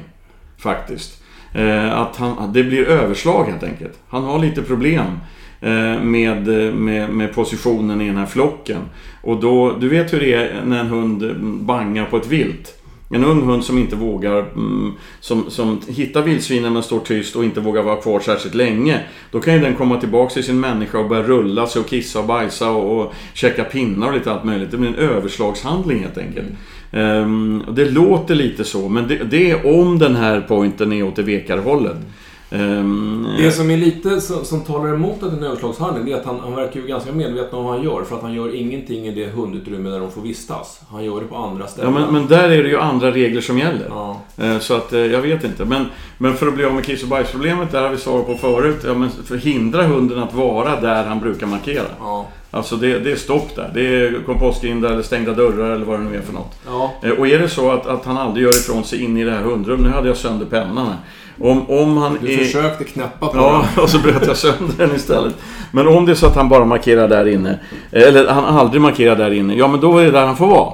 [0.58, 1.24] Faktiskt.
[1.54, 4.00] Eh, att han, det blir överslag helt enkelt.
[4.10, 5.20] Han har lite problem.
[5.62, 8.82] Eh, med, med, med positionen i den här flocken.
[9.22, 12.74] Och då, du vet hur det är när en hund bangar på ett vilt.
[13.10, 17.44] En ung hund som inte vågar, mm, som, som hittar vildsvinen men står tyst och
[17.44, 19.00] inte vågar vara kvar särskilt länge.
[19.32, 22.20] Då kan ju den komma tillbaka till sin människa och börja rulla sig och kissa
[22.20, 24.72] och bajsa och, och käka pinnar och lite allt möjligt.
[24.72, 26.48] Det blir en överslagshandling helt enkelt.
[26.92, 27.24] Mm.
[27.24, 31.16] Um, det låter lite så, men det, det, är om den här pointen är åt
[31.16, 31.92] det vekare hållet.
[31.92, 32.06] Mm.
[32.50, 36.18] Um, det som är lite som, som talar emot att det är en överslagshandling, är
[36.18, 38.04] att han, han verkar ju ganska medveten om vad han gör.
[38.04, 40.82] För att han gör ingenting i det hundutrymme där de får vistas.
[40.92, 41.94] Han gör det på andra ställen.
[41.94, 43.88] Ja, men, men där är det ju andra regler som gäller.
[43.90, 44.22] Ja.
[44.42, 45.66] Uh, så att, uh, jag vet inte.
[45.66, 45.86] Men,
[46.18, 48.82] men för att bli av med kiss och bajsproblemet, där har vi svarat på förut.
[48.86, 51.86] Ja, men förhindra hunden att vara där han brukar markera.
[52.00, 52.28] Ja.
[52.52, 53.72] Alltså det, det, är stopp där.
[53.74, 56.60] Det är kompostgrindar eller stängda dörrar eller vad det nu är för något.
[56.66, 56.92] Ja.
[57.18, 59.42] Och är det så att, att han aldrig gör ifrån sig in i det här
[59.42, 59.86] hundrummet.
[59.86, 60.98] Nu hade jag sönder pennan här.
[61.42, 62.38] Om, om han du är...
[62.38, 63.84] försökte knäppa på Ja, den.
[63.84, 65.36] och så bröt jag sönder den istället.
[65.72, 67.60] Men om det är så att han bara markerar där inne,
[67.92, 70.74] eller han aldrig markerar där inne, ja men då är det där han får vara.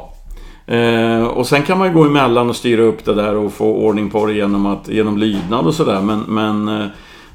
[0.67, 3.65] Eh, och sen kan man ju gå emellan och styra upp det där och få
[3.65, 6.01] ordning på det genom, att, genom lydnad och sådär.
[6.01, 6.87] Men, men eh,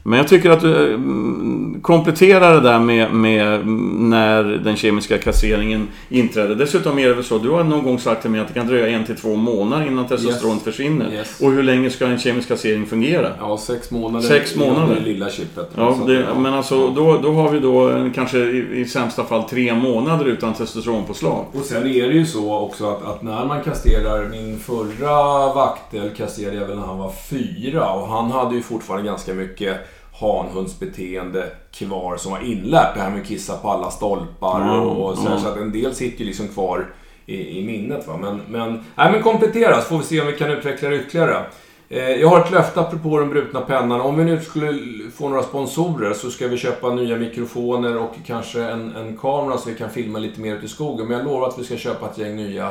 [0.03, 5.19] Men jag tycker att du mm, kompletterar det där med, med mm, när den kemiska
[5.19, 6.55] kastreringen inträder.
[6.55, 8.67] Dessutom är det väl så, du har någon gång sagt till mig att det kan
[8.67, 10.65] dröja en till två månader innan testosteronet Yes.
[10.65, 11.13] försvinner.
[11.13, 11.41] Yes.
[11.41, 13.31] Och hur länge ska en kemisk kastrering fungera?
[13.41, 14.29] Ja, sex månader.
[14.29, 14.95] Sex månader.
[14.95, 15.71] Det lilla chippet.
[15.77, 19.43] Ja, det, men alltså då, då har vi då en, kanske i, i sämsta fall
[19.43, 21.45] tre månader utan testosteronpåslag.
[21.53, 26.11] Och sen är det ju så också att, att när man kastrerar, min förra vaktel
[26.17, 29.77] kastrerade jag väl när han var fyra och han hade ju fortfarande ganska mycket
[30.21, 32.95] hanhundsbeteende kvar som var inlärt.
[32.95, 35.39] Det här med att kissa på alla stolpar Ja, och, så, ja.
[35.39, 36.87] så att en del sitter ju liksom kvar
[37.27, 38.07] i, i minnet.
[38.09, 38.17] Va?
[38.17, 41.47] Men, men, nej, men kompletteras får vi se om vi kan utveckla det ytterligare.
[41.89, 44.01] Eh, Jag har ett löfte apropå den brutna pennan.
[44.01, 44.75] Om vi nu skulle
[45.11, 49.69] få några sponsorer så ska vi köpa nya mikrofoner och kanske en, en kamera så
[49.71, 51.07] vi kan filma lite mer ute i skogen.
[51.07, 52.71] Men jag lovar att vi ska köpa ett gäng nya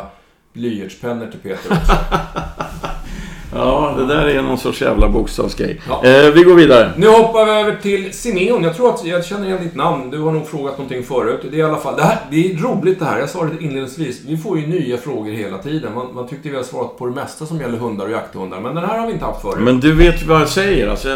[0.53, 1.94] blyertspennor till Peter också.
[3.56, 5.82] Ja, det där är någon sorts jävla bokstavsgrej.
[5.90, 6.03] Ja.
[6.06, 6.91] Eh, vi går vidare.
[6.98, 8.64] Nu hoppar vi över till Simeon.
[8.64, 10.11] Jag tror att jag känner igen ditt namn.
[10.11, 11.40] Du har nog frågat någonting förut.
[11.52, 11.95] Det är i alla fall...
[11.95, 13.19] Det, här, det är roligt det här.
[13.19, 14.22] Jag sa det inledningsvis.
[14.28, 15.94] Vi får ju nya frågor hela tiden.
[15.95, 18.60] Man, man tyckte vi har svarat på det mesta som gäller hundar och jakthundar.
[18.60, 19.60] Men den här har vi inte haft förut.
[19.60, 20.88] Men du vet vad jag säger.
[20.88, 21.10] Alltså,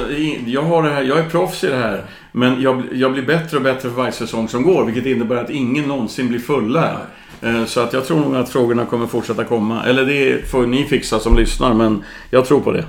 [0.46, 2.06] jag- har det här, jag är proffs i det här.
[2.32, 4.86] Men jag, jag blir bättre och bättre för varje säsong som går.
[4.86, 6.98] Vilket innebär att ingen någonsin blir fullärd.
[7.42, 9.84] Eh, så att jag tror nog att frågorna kommer fortsätta komma.
[9.84, 12.86] Eller det får ni fixa som lyssnar, men jag tror på det.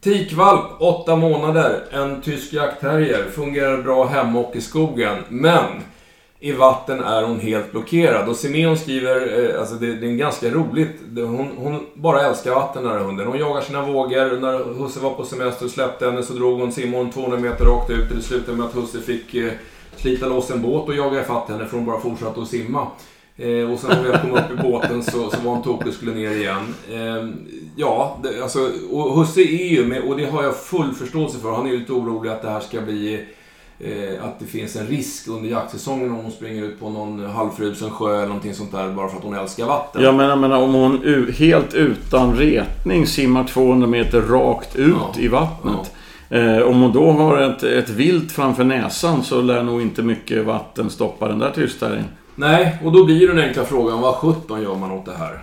[0.00, 5.16] Tikvalp, 8 månader, en tysk jaktterrier, fungerar bra hemma och i skogen.
[5.28, 5.64] Men
[6.40, 8.28] i vatten är hon helt blockerad.
[8.28, 11.00] Och Simeon skriver, eh, alltså det, det är ganska roligt.
[11.16, 13.26] Hon, hon bara älskar vatten den här hunden.
[13.26, 14.40] Hon jagar sina vågor.
[14.40, 17.64] När Husse var på semester och släppte henne så drog hon simmade hon 200 meter
[17.64, 18.10] rakt ut.
[18.14, 19.52] Det slutade med att Husse fick eh,
[19.96, 22.86] slita loss en båt och jaga ifatt henne för hon bara fortsatte att simma.
[23.36, 25.94] Eh, och sen när jag kom upp i båten så, så var hon tokig och
[25.94, 26.74] skulle ner igen.
[26.92, 27.28] Eh,
[27.76, 31.52] ja, det, alltså, och Husse är ju med, och det har jag full förståelse för.
[31.52, 33.24] Han är ju lite orolig att det här ska bli
[33.80, 37.90] eh, att det finns en risk under jaktsäsongen om hon springer ut på någon halvfrusen
[37.90, 40.02] sjö eller någonting sånt där bara för att hon älskar vatten.
[40.02, 41.02] Jag menar, menar om hon
[41.38, 45.20] helt utan retning simmar 200 meter rakt ut Ja.
[45.20, 45.92] i vattnet.
[46.30, 50.44] Eh, om hon då har ett, ett vilt framför näsan så lär nog inte mycket
[50.46, 52.04] vatten stoppa den där tystaren.
[52.34, 55.42] Nej, och då blir den enkla frågan, vad 17 gör man åt det här?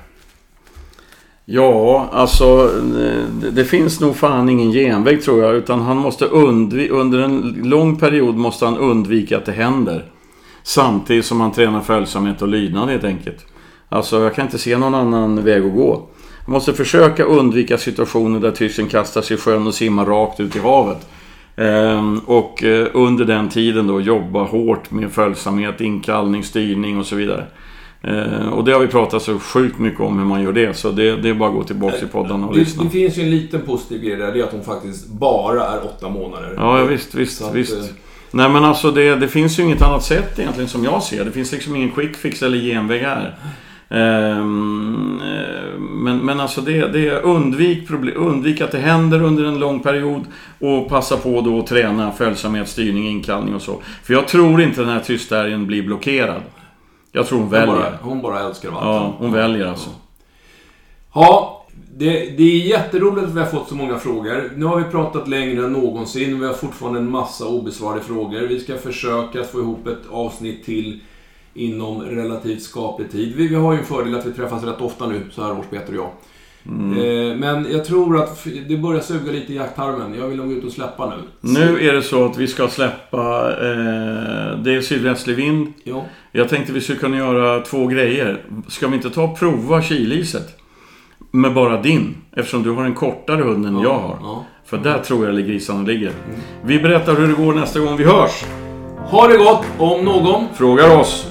[1.45, 2.67] Ja, alltså
[3.41, 5.55] det, det finns nog fan ingen genväg tror jag.
[5.55, 10.05] Utan han måste undvika, under en lång period måste han undvika att det händer.
[10.63, 13.45] Samtidigt som han tränar följsamhet och lydnad helt enkelt.
[13.89, 16.07] Alltså jag kan inte se någon annan väg att gå.
[16.45, 20.55] Han måste försöka undvika situationer där tysken kastar sig i sjön och simmar rakt ut
[20.55, 21.07] i havet.
[21.55, 27.15] Ehm, och eh, under den tiden då jobba hårt med följsamhet, inkallning, styrning och så
[27.15, 27.45] vidare.
[28.03, 30.73] Eh, och det har vi pratat så sjukt mycket om hur man gör det.
[30.77, 32.83] Så det, det är bara att gå tillbaka till podden och Det, lyssna.
[32.83, 35.85] det finns ju en liten positiv grej där, det är att hon faktiskt bara är
[35.97, 36.53] 8 månader.
[36.57, 37.73] Ja, visst, visst, att, visst.
[37.77, 37.95] eh,
[38.31, 41.25] Nej men alltså det, det finns ju inget annat sätt egentligen som jag ser.
[41.25, 43.35] Det finns liksom ingen quick fix eller genväg här.
[43.91, 49.43] Ehm, eh, men, men alltså det, det är undvik, problem, undvik att det händer under
[49.43, 50.25] en lång period
[50.59, 53.81] och passa på då att träna följsamhet, styrning, inkallning och så.
[54.03, 56.41] För jag tror inte den här tystärgen blir blockerad.
[57.11, 57.75] Jag tror hon hon, väljer.
[57.75, 58.89] bara, hon bara älskar vatten.
[58.89, 59.89] Ja, hon väljer alltså.
[61.13, 64.51] Ja, det, det är jätteroligt att vi har fått så många frågor.
[64.55, 66.39] Nu har vi pratat längre än någonsin.
[66.39, 68.39] Vi har fortfarande en massa obesvarade frågor.
[68.39, 70.99] Vi ska försöka få ihop ett avsnitt till
[71.53, 73.35] inom relativt skaplig tid.
[73.35, 75.65] Vi, vi har ju en fördel att vi träffas rätt ofta nu, så här års
[75.65, 76.11] Peter och jag.
[76.65, 80.15] Eh, men jag tror att det börjar suga lite i jakttarmen.
[80.19, 81.15] Jag vill nog ut och släppa nu.
[81.41, 83.49] Nu är det så att vi ska släppa...
[83.51, 85.73] Eh, det är sydvästlig vind.
[85.83, 86.05] Ja.
[86.31, 88.45] Jag tänkte vi skulle kunna göra två grejer.
[88.67, 90.57] Ska vi inte ta och prova kiliset?
[91.31, 92.15] Med bara din.
[92.31, 94.17] Eftersom du har en kortare hund än jag har.
[94.21, 94.45] Ja.
[94.65, 96.11] För där tror jag grisarna ligger.
[96.63, 98.45] Vi berättar hur det går nästa gång vi hörs.
[99.09, 99.65] Ha det gott!
[99.77, 101.27] Om någon Frågar oss.